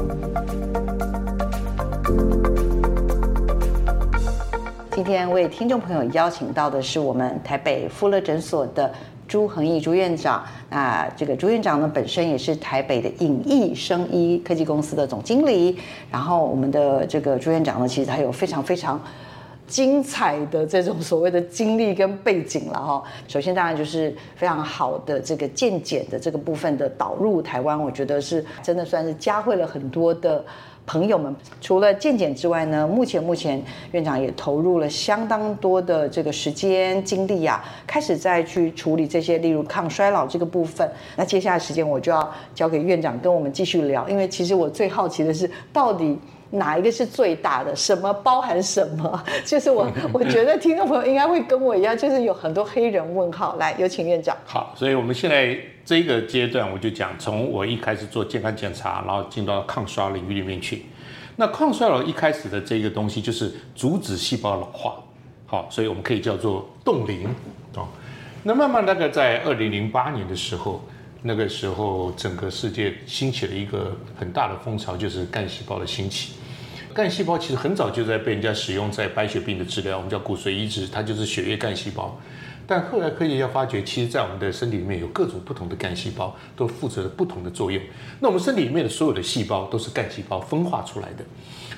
[4.92, 8.94] 今天为听众朋友邀请到的是我们台北富乐诊所的
[9.32, 10.44] 朱恒毅朱院长。
[10.68, 15.78] 那这个朱院长呢，本身也是台北的影艺生医科技公司的总经理。
[16.10, 19.00] 然后我们的这个朱院长呢，其实他有非常非常。
[19.64, 30.44] 精彩的这种所谓的经历跟背景了哈，首先当然就是非常好的这个见解的这个部分的导入台湾，我觉得是真的算是加惠了很多的
[30.86, 31.34] 朋友们。
[31.60, 40.90] 除了健检之外呢，目前目前院长也投入了相当多的这个时间精力啊，开始在去处理这些，例如抗衰老这个部分。
[41.16, 46.18] 那接下来时间我就要交给院长跟我们继续聊，因为其实我最好奇的是到底。
[46.54, 47.74] 哪一个是最大的？
[47.74, 49.24] 什么包含什么？
[49.42, 53.56] 就是我 我觉得听众朋友应该会跟我一样，就是有很多黑人问号。
[53.56, 54.36] 来，有请院长。
[54.44, 60.86] 好，所以我们现在这个阶段，我就讲从我一开始做健康检查，然后进到抗衰老领域里面去。
[61.36, 64.96] 那抗衰老一开始的这个东西就是阻止细胞老化，
[65.46, 67.24] 好，所以我们可以叫做冻龄
[67.74, 67.86] 啊。
[68.42, 70.82] 那慢慢大概在二零零八年的时候。
[71.24, 76.32] 那个时候，整个世界兴起了一个很大的风潮，就是干细胞的兴起。
[76.92, 82.18] 干细胞其实很早就在被人家使用在白血病的治疗，我们叫骨髓移植，它就是血液干细胞。
[82.72, 87.78] 但后来科学家发觉，其实在我们的身体里面有各种不同的干细胞，都负责了不同的作用。
[88.18, 91.22] 那我们身体里面的所有的细胞都是干细胞分化出来的。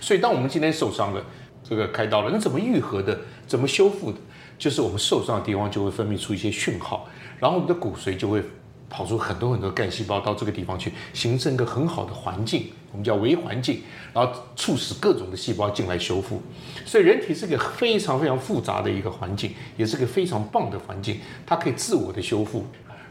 [0.00, 1.20] 所以，当我们今天受伤了，
[1.68, 3.18] 这个开刀了，那怎么愈合的？
[3.44, 4.18] 怎么修复的？
[4.57, 7.09] 就是我们受伤的地方就会分泌出一些讯号，
[7.40, 8.40] 然后我们的骨髓就会。
[8.88, 13.80] 跑出很多很多干细胞到这个地方去，形成一个很好的环境，我们叫微环境，
[14.12, 16.40] 然后促使各种的细胞进来修复。
[16.84, 22.64] 所以人体是个非常非常复杂的一个环境，也是个非常棒的环境，它可以自我的修复，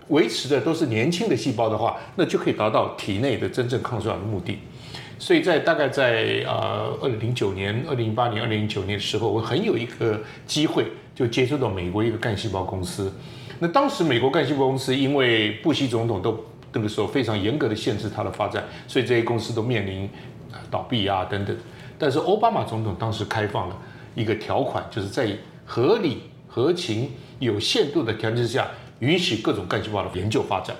[0.10, 4.60] 维持的都是年轻的细胞的话，那就可以达到体内的真正抗衰老的目的。
[5.20, 13.12] 所以在大概在呃二零零九年、二零零八年、二零零九年的时候，我很有一个机会就接触到美国一个干细胞公司。
[13.60, 16.38] 那当时美国干细胞公司因为布希总统都
[16.74, 20.10] 那个时候非常严格的限制它的发展，所以这些公司都面临
[20.70, 21.56] 倒闭啊等等。
[21.98, 23.78] 但是奥巴马总统当时开放了
[24.16, 25.30] 一个条款，就是在
[25.66, 28.68] 合理、合情、有限度的条件下，
[29.00, 30.76] 允许各种干细胞的研究发展。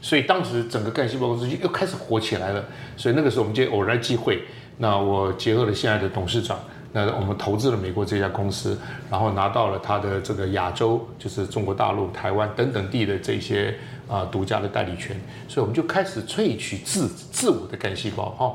[0.00, 2.64] 所以当时整个干细胞公司就又开始火起来了。
[2.96, 4.42] 所以那个时候我们就偶然机会，
[4.76, 6.58] 那我结合了现在的董事长。
[6.98, 8.76] 那我们投资了美国这家公司，
[9.08, 13.72] 然后拿到了它的这个亚洲，就是中国大陆、台湾等等地的这些
[14.08, 18.52] 啊独家的代理权，所以我们就开始萃取自自我的干细胞哈，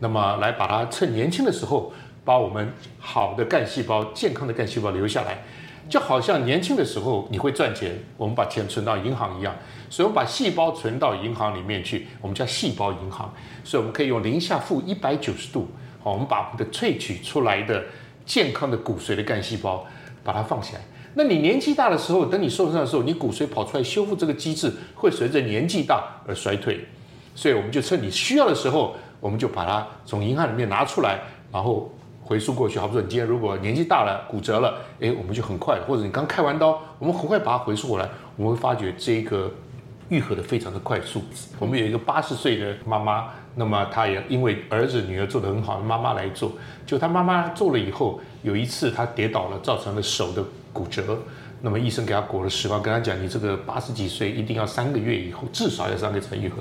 [0.00, 1.90] 那么来把它趁年轻的时候，
[2.26, 5.38] 把我们好的干细胞、健康的干细胞留下来，
[5.88, 9.56] 就好像年轻的时候你会赚钱，我们把钱存到银行一样，
[9.88, 13.32] 所以我们把细胞存到银行里面去，我们叫细胞银行，
[13.64, 15.66] 所以我们可以用零下负一百九十度。
[16.00, 17.84] 好，我们把我们的萃取出来的
[18.24, 19.84] 健康的骨髓的干细胞，
[20.22, 20.80] 把它放起来。
[21.14, 26.86] 那你年纪大的时候，等你受伤的时候，你骨髓跑出来修复这个机制会随着年纪大而衰退。
[27.34, 31.18] 所以我们就趁你需要的时候，我们就把它从银行里面拿出来，
[31.50, 31.90] 然后
[32.22, 32.78] 回输过去。
[32.78, 38.08] 好比说，你今天如果年纪大了骨折了，诶，我们就很快，或者你刚开完刀，我们很快把它回输过来。
[38.36, 39.50] 我们会发觉这一个
[40.10, 41.22] 愈合的非常的快速。
[41.58, 43.30] 我们有一个八十岁的妈妈。
[43.58, 46.52] 那么他也因为儿子女儿做得很好，妈妈来做，
[46.86, 51.18] 就他妈妈做了以后，有一次他跌倒了，造成了手的骨折。
[51.60, 56.58] 那么医生给他裹了石膏，跟他讲：“你这个八十几岁一定要三个月以后，至少要三个月才愈合。”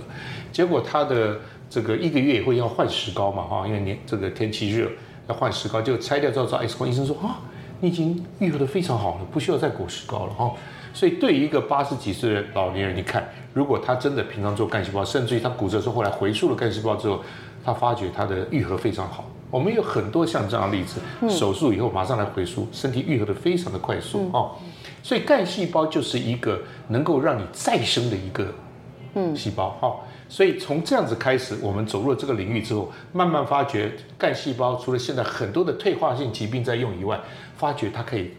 [0.51, 4.89] 结果他的这个一个月以后要换石膏嘛，哈，因为年这个天气热
[5.27, 7.37] 要换石膏，就拆掉之后照 X 光，医生说：“啊，
[7.79, 10.51] 你已经愈合得非常好了，不需要再裹石膏了。”哈。
[10.97, 17.21] 所以，对于一个八十几岁的老年人，你看，如果他真的平常做干细胞，甚至于他骨折之后后来回溯了干细胞之后，
[17.63, 19.29] 他发觉他的愈合非常好。
[19.51, 24.55] 我们有很多像这样的例子，手术以后马上来回溯，身体愈合的非常的快速哦。
[25.03, 28.51] 所以干细胞就是一个能够让你再生的一个
[29.13, 29.95] 嗯细胞哈。
[30.27, 37.19] 所以从这样子开始，我们走入了这个领域之后，慢慢发觉干细胞除了现在很多的退化性疾病在用以外，
[37.55, 38.31] 发觉它可以。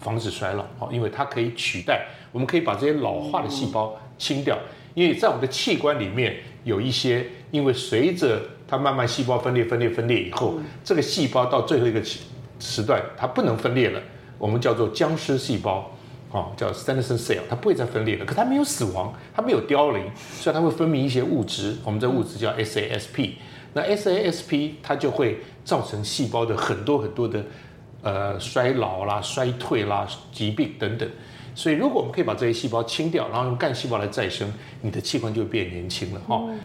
[0.00, 4.56] 防止衰老，哦，因为它可以取代，我们可以把这些老化的细胞清掉，
[4.94, 12.02] 因为在我们的器官里面有一些，因为随着它慢慢细胞分裂、分裂、分裂以后，这个细胞到最后一个
[12.60, 14.00] 时段它不能分裂了，
[14.38, 15.90] 我们叫做僵尸细胞，
[16.30, 23.32] 哦，叫 senescent cell，它不会再分裂了，可它没有死亡，它没有凋零，所以它会分泌一些物质，我们这物质叫 SASP，
[23.72, 27.44] 那 SASP 它就会造成细胞的很多很多的。
[28.00, 31.08] 呃，衰老啦、衰退啦、疾病等等，
[31.52, 34.48] 所以如果我们可以把这些细胞清掉，然后用干细胞来再生，
[34.80, 36.40] 你的器官就会变年轻了哈。
[36.48, 36.60] 嗯、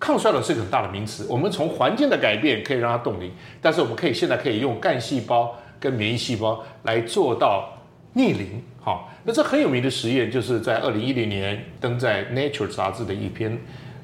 [0.00, 7.72] 抗衰老是一个很大的名词，我们从环境的改变可以让它冻龄，但是我们可以现在可以用干细胞跟免疫细胞来做到
[8.14, 8.60] 逆龄。
[8.80, 13.56] 好，那这很有名的实验就是在二零一零年登在 Nature 杂志的一篇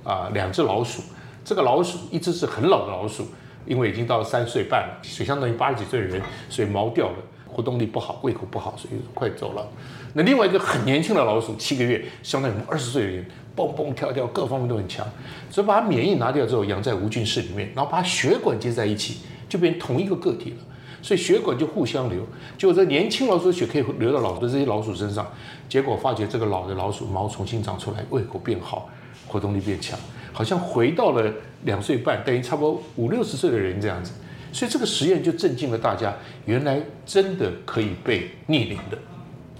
[0.05, 1.03] 啊，两只老鼠，
[1.45, 3.27] 这个老鼠一只是很老的老鼠。
[3.69, 9.69] 因为已经到了三岁半了，所以相当于八十几岁的人，所以毛掉了，活动力不好，胃口不好，所以快走了。
[10.15, 15.07] 那另外一个很年轻的老鼠，七个月，相当于我们二十岁的人，蹦蹦跳跳，各方面都很强。
[15.51, 20.57] 所以把它免疫拿掉之后，养在无菌室里面，然后把血管接在一起，就变成同一个个体了。
[21.01, 22.27] 所以血管就互相流，
[22.57, 25.25] 结果这年轻老鼠的血可以流到老的这些老鼠身上，
[25.69, 28.89] 结果发觉这个老的老鼠毛重新长出来，胃口变好，
[29.29, 29.97] 活动力变强。
[30.39, 31.29] 好像回到了
[31.65, 34.13] 两岁半，等于差不多五六十岁的人这样子，
[34.53, 38.97] 所以这个实验就震惊了大家，原来真的可以被逆龄的，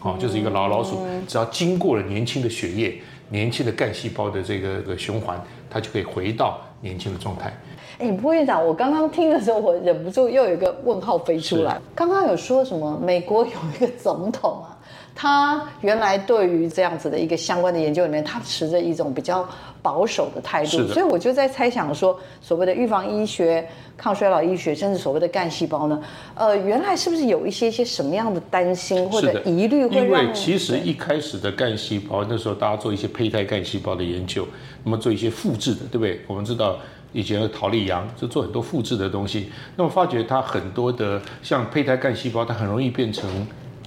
[0.03, 2.97] 哦，就是一个老老鼠，只要经过了年轻的血液、
[3.29, 7.53] 年轻的干细胞的这个循环，它就可以回到年轻的状态。
[7.99, 11.77] 哎，不院长，我刚刚听的时候，我忍不住又有一个问号飞出来。
[11.93, 12.97] 刚刚有说什么？
[13.03, 14.78] 美国有一个总统啊。
[15.21, 19.45] 他原来对于这样子的一个相关的研究里面，他持着一种比较
[19.83, 26.01] 保守的态度，所以我就在猜想说，所谓的预防医学、抗衰老医学，甚至所谓的干细胞呢，
[26.37, 29.89] 呃，原来是不是有一些一些什么样的担心或者疑虑？
[29.89, 34.47] 因为其实一开始的干细胞，那时候大家做一些胚胎干细胞的研究，
[34.85, 36.21] 那么做一些复制的，对不对？
[36.29, 36.79] 我们知道
[37.13, 43.29] 以前的陶丽羊就做很多复制的东西，那么发觉它很多的像胚胎干细胞，它很容易变成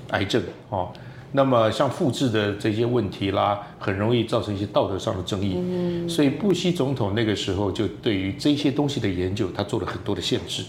[0.10, 0.90] 癌症哦。
[1.34, 5.56] 那么像复制的这些问题啦，很容易造成一些道德上的争议。
[5.58, 10.64] 嗯，所以布希总统那个时候就对于这些东西的研究，他做了很多的限制。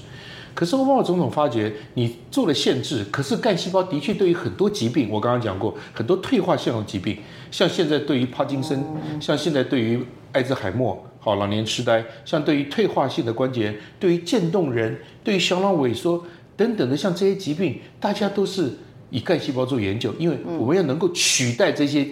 [0.55, 7.16] 可是奥巴马总统发觉，你做了限制，可是干细胞的确对于很多疾病，我刚刚讲过，很多退化性的疾病，
[7.51, 8.85] 像现在对于帕金森，
[9.18, 10.01] 像现在对于
[10.33, 16.22] 艾滋海默，好老年痴呆，像对于退化性的关节，对于渐冻人，对于小脑萎缩
[16.57, 18.75] 等等的，像这些疾病，大家都是。
[19.12, 22.09] 以干细胞做研究，因为我们要能够取代这些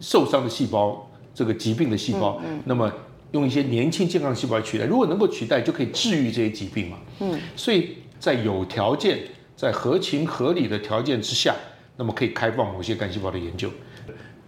[0.00, 2.92] 受伤的细胞，这个疾病的细胞，那么
[3.30, 6.98] 用一些年轻健康细胞来取代，如果能够取代，就可以治愈这些疾病嘛。
[7.20, 9.20] 嗯，所以在有条件、
[9.56, 11.54] 在合情合理的条件之下，
[11.96, 13.70] 那么可以开放某些干细胞的研究。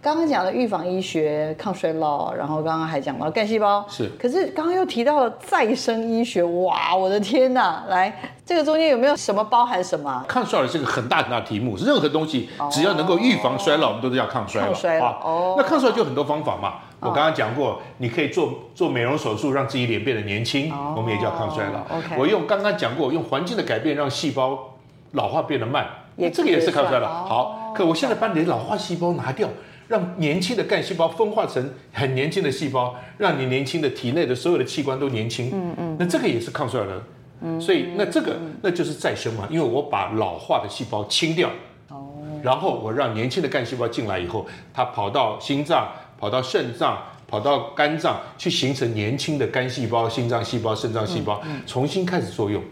[0.05, 4.07] 刚刚讲了预防医学、抗衰老，然后刚刚还讲到干细胞，是。
[4.19, 7.83] 可是刚刚又提到了再生医学，哇，我的天哪！
[7.89, 8.15] 来，
[8.45, 10.23] 这个中间有没有什么包含什么？
[10.27, 14.67] 抗衰老是个很大很大的题目，任何东西只要能够预防衰老，哦、我们都是要抗衰老。
[14.67, 15.55] 抗衰老哦。
[15.57, 16.75] 那抗衰老就有很多方法嘛。
[16.99, 21.97] 我刚刚讲过，你可以做做美容手术，让自己脸变得年轻，哦、我们也叫抗衰老。
[21.97, 22.15] OK。
[22.15, 24.75] 我用刚刚讲过，用环境的改变让细胞
[25.13, 27.07] 老化变得慢，也这个也是抗衰老。
[27.07, 29.49] 哦、好，可我现在把你的老化细胞拿掉。
[29.87, 35.51] 让年轻的干细胞分化成很年轻的细胞，让你年轻的体内的所有的器官都年轻。
[35.53, 37.03] 嗯嗯，那这个也是抗衰老的。
[37.41, 41.49] 嗯，所以那这个那就是再生嘛，因为我把老化的细胞清掉，
[41.89, 52.63] 哦，然后我让年轻的干细胞进来以后，它跑到心脏、跑到肾脏、跑到肝脏，去形成年轻的肝细胞、心脏细胞、肾脏细胞，重新开始作用。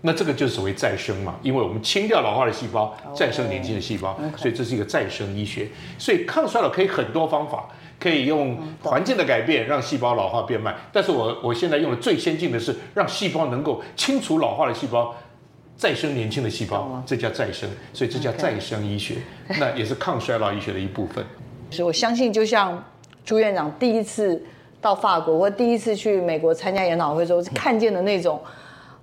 [0.00, 4.36] 那这个就是所谓再生嘛，因为我们清掉老化的细胞，再生年轻的细胞，oh.
[4.36, 5.68] 所以这是一个再生医学。
[5.98, 10.72] 所以抗衰老可以很多方法，可以用环境的改变让细胞老化变慢。
[10.92, 15.12] 但是我我现在用的最先进的是让细胞能够清除老化的细胞，
[15.76, 17.68] 再生年轻的细胞，这叫再生。
[17.92, 19.16] 所以这叫再生医学.
[19.58, 21.24] 那也是抗衰老医学的一部分。
[21.72, 22.80] 所以我相信，就像
[23.24, 24.40] 朱院长第一次
[24.80, 28.40] 到法国或第一次去美国参加研讨会时候 看见的那种。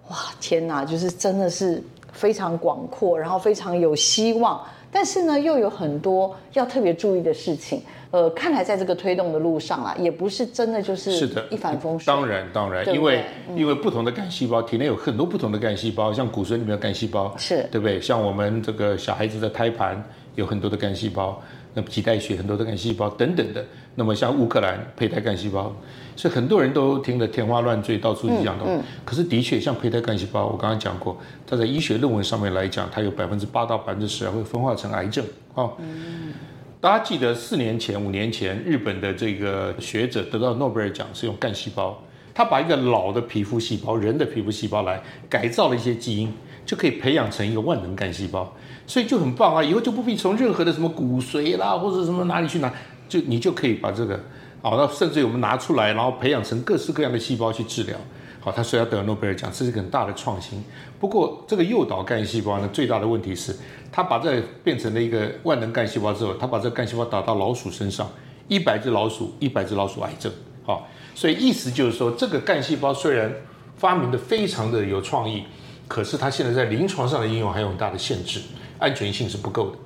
[0.10, 7.82] 哇，天哪，就是真的是非常广阔，然后非常有希望，但是呢，又有很多要特别注意的事情。
[8.12, 12.16] 呃，看来在这个推动的路上啊，也不是真的就是是的一帆风顺。
[12.16, 18.00] 当然，当然，因为、嗯、因为不同的干细胞体内有很多不同的干细胞，像骨髓里面的干细胞是对不对？
[18.00, 20.02] 像我们这个小孩子的胎盘
[20.36, 21.42] 有很多的干细胞，
[21.76, 23.64] 那脐带血很多的干细胞等等的。
[23.94, 25.72] 那么像乌克兰胚胎干细胞。
[26.18, 28.64] 所以很多人都听得天花乱坠，到处去讲的。
[28.66, 35.26] 嗯嗯、可是的确，像胚胎干细胞，我刚刚讲过，它在医学论文上面来讲，它有百分之八到百分之十会分化成癌症。
[35.56, 36.34] 哦，嗯、
[36.80, 42.02] 大家记得四年前、五年前，日本的这个学者得到诺贝尔奖是用干细胞，
[42.34, 46.32] 他把一个老的皮肤细胞、人的皮肤细胞来改造了一些基因，
[46.66, 48.54] 就可以培养成一个万能干细胞，
[48.88, 49.64] 所以就很棒啊！
[49.64, 52.72] 以后就不必从任何的什么骨髓啦，或者什么哪里去拿，
[53.10, 54.20] 就你就可以把这个。
[54.62, 57.96] 好，那甚至于我们拿出来，然后培养成各式各样的细胞去治疗。
[58.40, 60.64] 好，他说要得了诺贝尔奖，这是个很大的创新。
[61.00, 63.56] 不过，这个诱导干细胞呢，最大的问题是，
[63.92, 68.08] 他把这变成了一个万能干细胞之后，他把这个干细胞打到老鼠身上，
[68.48, 70.32] 一百只老鼠，一百只老鼠癌症。
[70.64, 73.32] 好，所以意思就是说，这个干细胞虽然
[73.76, 75.44] 发明的非常的有创意，
[75.88, 78.40] 可是它现在在临床上的应用还有很大的限制，
[78.86, 79.78] 安全性是不够的。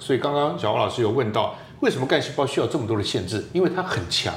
[0.00, 1.54] 所以刚刚小王老师有问到。
[1.80, 3.42] 为什么干细胞需要这么多的限制？
[3.54, 4.34] 因为它很强，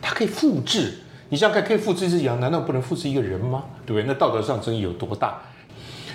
[0.00, 0.94] 它可以复制。
[1.28, 3.64] 你想想看，可以复制一只羊，难道不能复制一个人吗？
[3.84, 4.06] 对不对？
[4.06, 5.38] 那道德上争议有多大？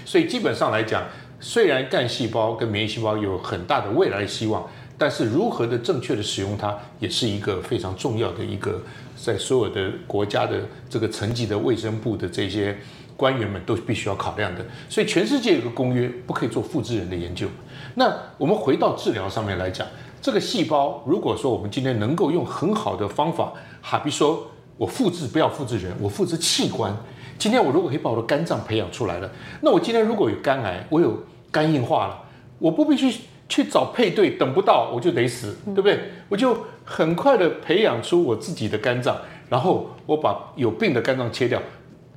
[0.06, 1.04] 所以基本上来讲，
[1.40, 8.82] 虽然干细胞跟免疫细胞有很大的未来希望，但是如何的正确的使用它，也是一个非常重要的一个，
[9.16, 12.76] 在所有的国家的这个层级的卫生部的这些
[13.18, 14.66] 官员们都必须要考量的。
[14.90, 17.48] 所以全世界有个公约，不可以做复制人的研究。
[17.96, 19.88] 那我们回到治疗上面来讲。
[20.22, 23.52] 这个细胞，如果说我们今天能够用很好的方法，
[23.82, 24.48] 好比说
[24.78, 26.96] 我复制，不要复制人，我复制器官，
[27.40, 29.28] 今天我如果可以把我的肝脏培养出来了，
[29.62, 32.22] 那我今天如果有肝癌，我有肝硬化了，
[32.60, 36.00] 我不必去去找配对，等不到我就得死，对不对？
[36.30, 36.56] 我就
[36.86, 39.18] 很快的培养出我自己的肝脏，
[39.50, 41.60] 然后我把有病的肝脏切掉，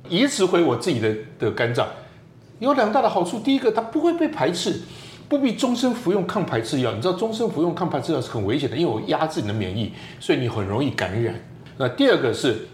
[0.09, 1.87] 移植回我自己的的肝脏，
[2.59, 3.39] 有两大的好处。
[3.39, 4.81] 第一个，它不会被排斥，
[5.27, 6.93] 不必终身服用抗排斥药。
[6.93, 11.35] 你知道终身服用抗排斥药是很危险的，因为我压制你的免疫，所以你很容易感染。
[11.77, 12.67] 那第二个是。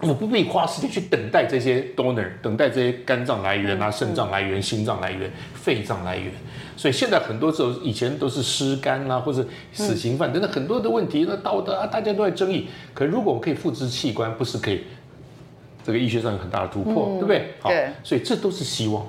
[0.00, 6.32] 我不必花时间去等待这些 donor，等待这些肝脏来源啊、肾脏来源、心脏来源、肺脏来源。
[6.76, 12.68] 所以现在很多时候，以前都是失肝啊，或者死刑犯等等很多的问题，那道德啊，大家都在争议。
[12.94, 14.84] 可如果我可以复制器官，不是可以
[15.88, 17.54] 这个医学上有很大的突破，对不对？
[17.60, 17.70] 好，
[18.04, 19.04] 所以这都是希望。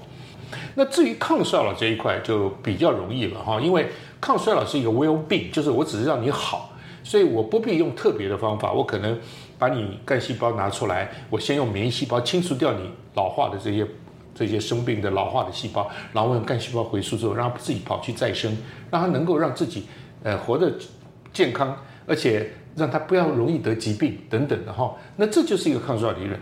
[0.76, 3.88] 那至于抗衰老这一块就比较容易了哈，因为
[4.22, 6.72] 抗衰老是一个 well-being，就是我只是让你好，
[7.04, 9.16] 所以我不必用特别的方法，我可能。
[9.60, 13.86] 把你干细胞拿出来，我先用免疫细胞清除掉你老化的这些
[14.34, 18.58] 这些生病的老化的细胞，然后我用干细胞回输之后，让它自己跑去再生，
[18.90, 19.84] 让它能够让自己
[20.24, 20.72] 呃活得
[21.34, 21.78] 健康，
[22.08, 24.96] 而且让它不要容易得疾病等等的哈。
[25.18, 26.40] 那这就是一个抗衰老理论。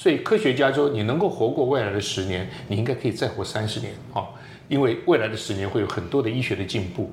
[0.00, 4.26] 所以科学家说，你能够活过未来的十年，你应该可以再活三十年哈，
[4.66, 7.10] 因为未来的十年会有很多的医学的进步。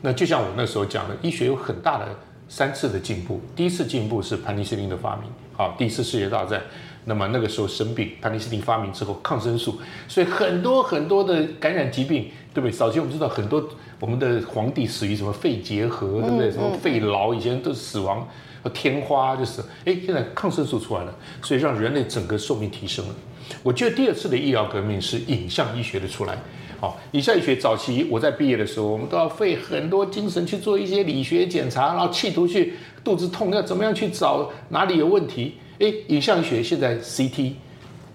[0.00, 2.06] 那就像我那时候讲的，医学有很大的。
[2.50, 5.24] 三次的进步，第一次进步是盘尼西林的发明，
[5.54, 6.62] 好，第一次世界大战，
[7.04, 9.78] 那么那个时候生病，盘尼西林发明之后，抗生素，
[10.08, 12.70] 所以很多很多的感染疾病，对不对？
[12.70, 13.68] 早期我们知道很多
[14.00, 16.50] 我们的皇帝死于什么肺结核，对不对？
[16.50, 18.26] 什么肺痨，以前都是死亡，
[18.72, 23.14] 天花就是，哎，现在抗生素出来了，所以让人类整个寿命提升了。
[23.62, 26.36] 我觉得第二次的医疗革命是影像医学的出来。
[26.80, 35.54] 好，影像医学早期我在毕业的时候，我们都要费很多精神去做一些理学检查，然后企图去肚子痛要怎么样去找哪里有问题。
[35.80, 37.52] 哎，影像学现在 CT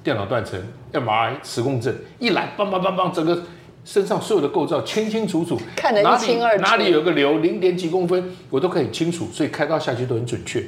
[0.04, 0.62] 电脑断层、
[0.94, 3.44] MRI 磁共振一来，梆梆梆梆，整个
[3.86, 6.64] 身上所有的构造清清楚楚，看得一清二楚。
[6.64, 10.64] 哪里有个瘤，零点几公分，我都可以清楚，所以开刀下去都很准确。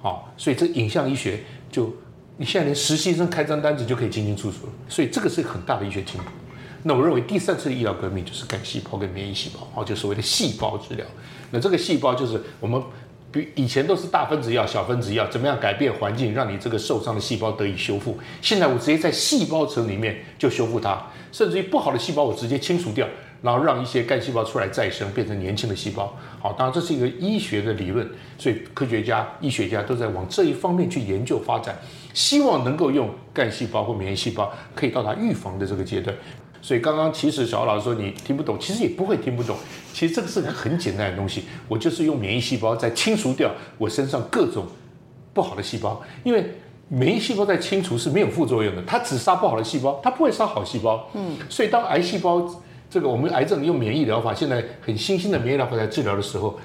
[0.00, 1.40] 好，所以这影像医学
[1.70, 1.94] 就
[2.36, 6.24] 你现在连实习生开张单子就可以清清楚楚了，所以这个是很大的医学进步。
[6.84, 11.04] 那我认为第三次的医疗革命就是干细胞跟免疫细胞，哦，就所谓的细胞治疗。
[11.50, 12.80] 那这个细胞就是我们
[13.32, 18.16] 比以前都是大分子药、小分子药，怎么样改变环境，让你这个受伤的细胞得以修复。
[18.40, 23.06] 现在我直接在细胞层里面就修复它，甚至于不好的细胞我直接清除掉，
[23.42, 26.16] 然后让一些干细胞出来再生，变成年轻的细胞。
[26.40, 28.08] 好，当然这是一个医学的理论，
[28.38, 31.76] 所以科学家、医学家都在往这一方面去研究发展，
[32.14, 36.16] 希望能够用干细胞或免疫细胞可以到达预防的这个阶段。
[36.60, 39.56] 所以刚刚其实小欧老师说你听不懂，其实也不会听不懂。
[39.92, 44.66] 其实这个是个很简单的东西，我就是用免疫细胞在清除掉我身上各种
[45.32, 46.02] 不好的细胞。
[46.24, 46.52] 因为
[46.88, 51.06] 免疫细胞在清除是没有副作用的，它只杀不好的细胞，它不会杀好细胞。
[51.14, 51.36] 嗯。
[51.48, 52.48] 所以当癌细胞
[52.90, 56.58] 这个我们癌症用免疫疗法，现在很新兴的免疫疗法在治疗的时候，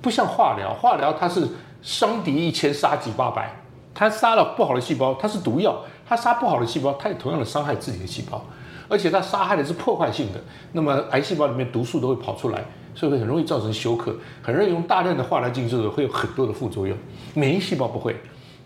[0.00, 1.46] 不像化疗，化疗它是
[1.82, 3.50] 伤敌一千杀敌八百，
[3.92, 5.76] 它杀了不好的细胞，它是毒药，
[6.08, 8.44] 它杀不好的细胞，它也同样的伤害自己的细胞。
[8.88, 10.40] 而且它杀害的是破坏性的，
[10.70, 12.64] 那么癌细胞里面毒素都会跑出来，
[12.94, 16.96] 所以会很容易造成休克，很容易用大量的化疗进去的会有很多的副作用。
[17.34, 18.14] 免疫细胞不会，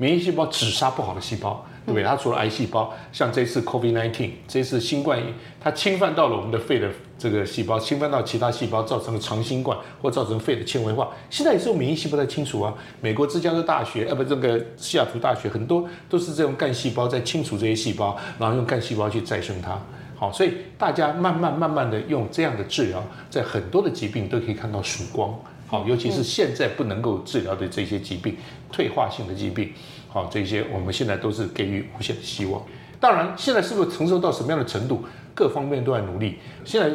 [0.01, 2.03] 免疫细胞只杀不好的细胞，对不对？
[2.03, 5.23] 它除了癌细胞，像这次 COVID-19，这次新冠，
[5.61, 6.89] 它侵犯到了我们的肺的
[7.19, 12.73] 这个细胞，侵犯到其他细胞，造成了长新冠或造成肺的纤维化，现在也是用免疫细胞在清除啊。
[13.03, 19.79] 美国芝加哥大学，呃，不，这个西雅图大学，很多都是这种干细胞在清除这些细胞，然后用干细胞去再生它。
[20.17, 25.39] 好，所以大家慢慢慢慢的用这样的治疗，在很多的疾病都可以看到曙光。
[25.71, 28.37] 好，尤其是现在不能够治疗的这些疾病，
[28.73, 29.73] 退化性的疾病，
[30.09, 32.61] 好，这些我们现在都是给予无限的希望。
[32.99, 36.39] 当然，现在是不是承受到什么样的程度，各方面都在努力。
[36.65, 36.93] 现在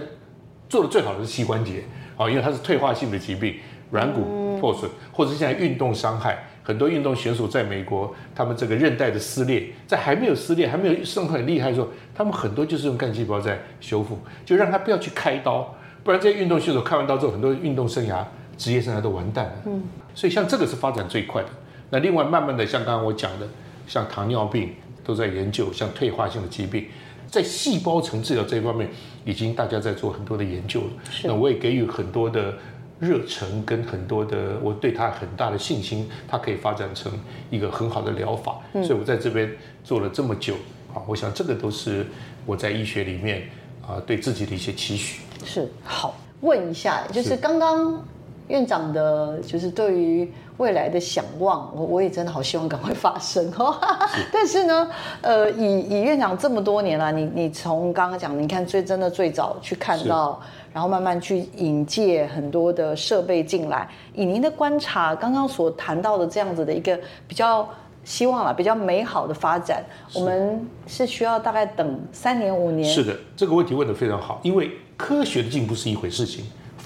[0.68, 1.86] 做的最好的是膝关节，
[2.18, 3.56] 好，因为它是退化性的疾病，
[3.92, 6.46] 软骨破损，或者是现在运动伤害。
[6.62, 15.74] 很多运动选手在美国，他们这个韧带的撕裂，在还没有撕裂、还没有伤很厉害的时候，他们很多就是用干细胞在修复，就让他不要去开刀，
[16.04, 18.24] 不然这些运动选手开完刀之后，很多运动生涯、
[18.58, 19.54] 职业生涯都完蛋了。
[19.66, 19.84] 嗯，
[20.14, 21.50] 所以像这个是发展最快的。
[21.90, 23.48] 那另外慢慢的，像刚刚我讲的，
[23.88, 26.86] 像糖尿病都在研究，像退化性的疾病，
[27.28, 28.90] 在细胞层治疗这一方面，
[29.24, 30.88] 已经大家在做很多的研究了。
[31.10, 31.28] 是。
[31.28, 32.54] 那我也给予很多的。
[32.98, 37.12] 热忱跟很多的，我对他很大的信心，它可以发展成
[37.52, 39.52] 一个很好的疗法，嗯、所以我在这边
[39.84, 40.54] 做了这么久
[40.94, 42.08] 啊，我想这个都是
[42.46, 43.50] 我在医学里面
[43.86, 45.20] 啊对自己的一些期许。
[45.44, 48.02] 是好，问一下，就是刚刚
[48.48, 53.76] 院长的，就是对于未来的想望，我我也真的好希望赶快发生哦。
[54.32, 54.90] 但是呢，
[55.22, 60.40] 呃，以以院长这么多年了，你你从刚刚讲，你看最真的最早去看到，
[60.72, 67.68] 然后慢慢去引介很多的设备进来，以您的观察，刚刚所谈到的这样子的一个比较
[68.04, 69.84] 希望啊，比较美好的发展，
[70.14, 72.88] 我们是需要大概等三年五年。
[72.88, 76.46] 是的，这个问题问得非常好，因为科学的进步是一回事情。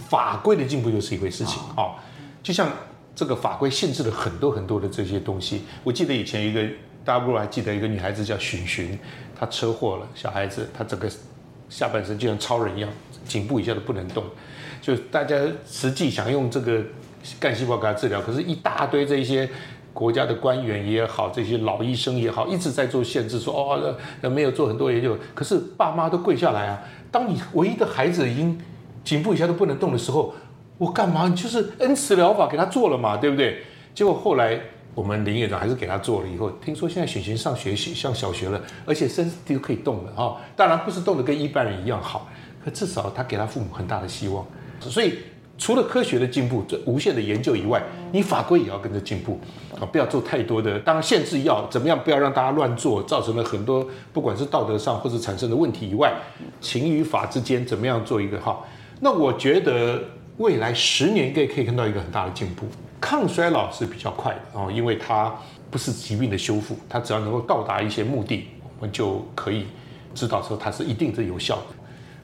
[0.09, 1.91] 法规的进步又是一回事情啊、哦，
[2.41, 2.67] 就像
[3.15, 5.61] 这个法规限制了很多很多的这些东西。
[5.83, 6.63] 我记得以前一个，
[7.05, 8.97] 大家不如还记得一个女孩子叫寻寻，
[9.39, 11.07] 她车祸了，小孩子，她整个
[11.69, 12.89] 下半身就像超人一样，
[13.23, 14.23] 颈部以下都不能动。
[14.81, 15.35] 就大家
[15.69, 16.81] 实际想用这个
[17.39, 19.47] 干细胞给她治疗，可是一大堆这些
[19.93, 25.15] 国家的官员也好，这些老医生也好，一直在做限制，说哦，那没有做很多研究。
[25.35, 26.81] 可是爸妈都跪下来啊，
[27.11, 28.59] 当你唯一的孩子已经。
[29.03, 30.33] 颈部以下都不能动的时候，
[30.77, 31.29] 我干嘛？
[31.29, 33.63] 就是恩慈疗法给他做了嘛，对不对？
[33.93, 34.59] 结果后来
[34.93, 36.27] 我们林院长还是给他做了。
[36.27, 40.37] 以后听说现在璇璇上学习上小学了，而且身体都可以动了啊。
[40.55, 42.29] 当然不是动得跟一般人一样好，
[42.63, 44.45] 可至少他给他父母很大的希望。
[44.81, 45.19] 所以
[45.57, 47.81] 除了科学的进步，这无限的研究以外，
[48.13, 49.37] 你法规也要跟着进步
[49.77, 49.83] 啊！
[49.91, 51.99] 不要做太多的，当然限制要怎么样？
[52.01, 56.13] 不要让大家乱做，造成了很多不管是道德上或者产生的问题以外，
[56.61, 58.57] 情与法之间怎么样做一个哈？
[59.01, 60.03] 那我觉得
[60.37, 62.65] 未来十年应该可以看到一个很大的进步，
[62.99, 65.33] 抗衰老是比较快的哦，因为它
[65.71, 68.47] 不是疾病的修复，它只要能够到达一些目的，
[68.77, 69.67] 我们就可以
[70.13, 71.75] 知道说它是一定是有效的。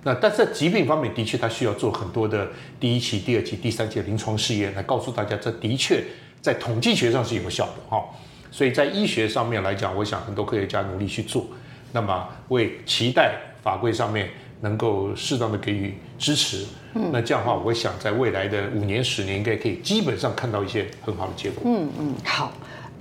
[0.03, 2.47] 那但是在疾病方面的确它需要做很多的
[2.79, 6.03] 第一期、第二期、第三期的临床试验来告诉大家，这的确
[6.41, 8.03] 在统计学上是有效的哈。
[8.51, 11.47] 所以在医学上面来讲，我想很多科学家努力去做，
[11.93, 14.29] 那么为期待法规上面。
[14.65, 21.61] 能够适当的给予支持，嗯，那这样的话，我想在未来的五年、十年，应该可以基本上看到一些很好的结果。
[21.63, 22.51] 嗯嗯，好。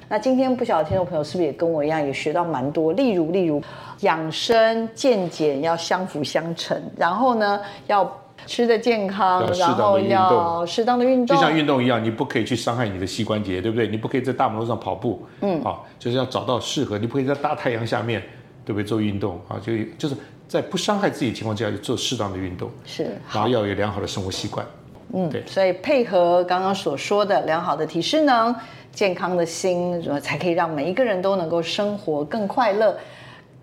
[0.07, 2.93] 那今天不晓得听众朋友是不是也跟我一样，也学到蛮多？
[2.93, 3.61] 例如，例如
[4.01, 13.89] 养生健检要相辅相成，然后呢，要吃的健康，然后要适当的运动，就像运动一样，你不可以去伤害你的膝关节，对不对？
[13.89, 18.23] 你不可以在大马路上跑步，嗯，好，就是要找到适合，你不可以在大太阳下面，
[18.67, 18.85] 对不对？
[18.85, 20.15] 做运动啊，就就是。
[20.55, 23.03] 在不伤害自己的情况下，做适当的运动，是，
[23.33, 24.65] 然后要有良好的生活习惯，
[25.13, 28.55] 嗯，对，所以配合刚刚所说的良好的体适能、
[28.93, 32.97] 健康的心，才可以让每一个人都能够生活更快乐、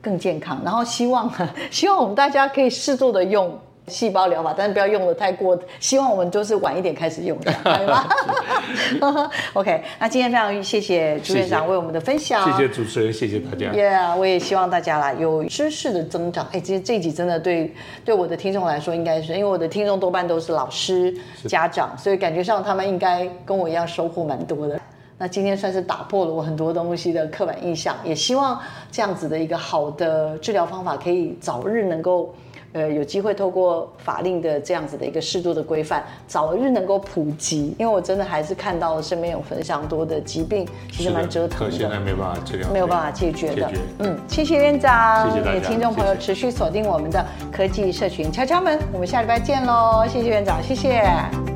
[0.02, 0.62] 更健康。
[0.66, 1.32] 然后希望，
[1.72, 3.58] 希望我们大家可以适度的用。
[3.88, 5.60] 细胞疗法，但是不要用的太过。
[5.80, 7.54] 希望我们都是晚一点开始用，对
[7.88, 8.08] 吗？
[9.54, 13.72] OK，那今天非常谢谢朱院长为我们的分享，谢谢主持人，谢谢大家。
[13.72, 16.48] Yeah，我也希望大家啦有知识的增长。
[16.54, 17.74] 哎，其实这一集真的对
[18.06, 21.14] 对我的听众来说，应该是因为我的听众多半都是老师、
[21.48, 24.80] 家长，所以感觉上他们应该跟我一样收获蛮多的。
[25.18, 28.60] 那今天算是打破了我很多东西的刻板印象，也希望
[28.92, 32.34] 这样子的一个好的治疗方法可以早日能够。
[32.74, 37.76] 呃，有机会透过法令的这样子的一个适度的规范，早日能够普及。
[37.78, 41.72] 因为我真的还是看到了身边有非常多的疾病，其实蛮折腾的。
[41.72, 43.68] 现在没办法治疗，没有办法解决的。
[43.68, 45.60] 决嗯，谢谢院长，谢谢大家。
[45.60, 50.06] 听众朋友持续锁定我们的科技社群敲敲门，我们下礼拜见喽！
[50.08, 51.51] 谢谢院长，谢谢。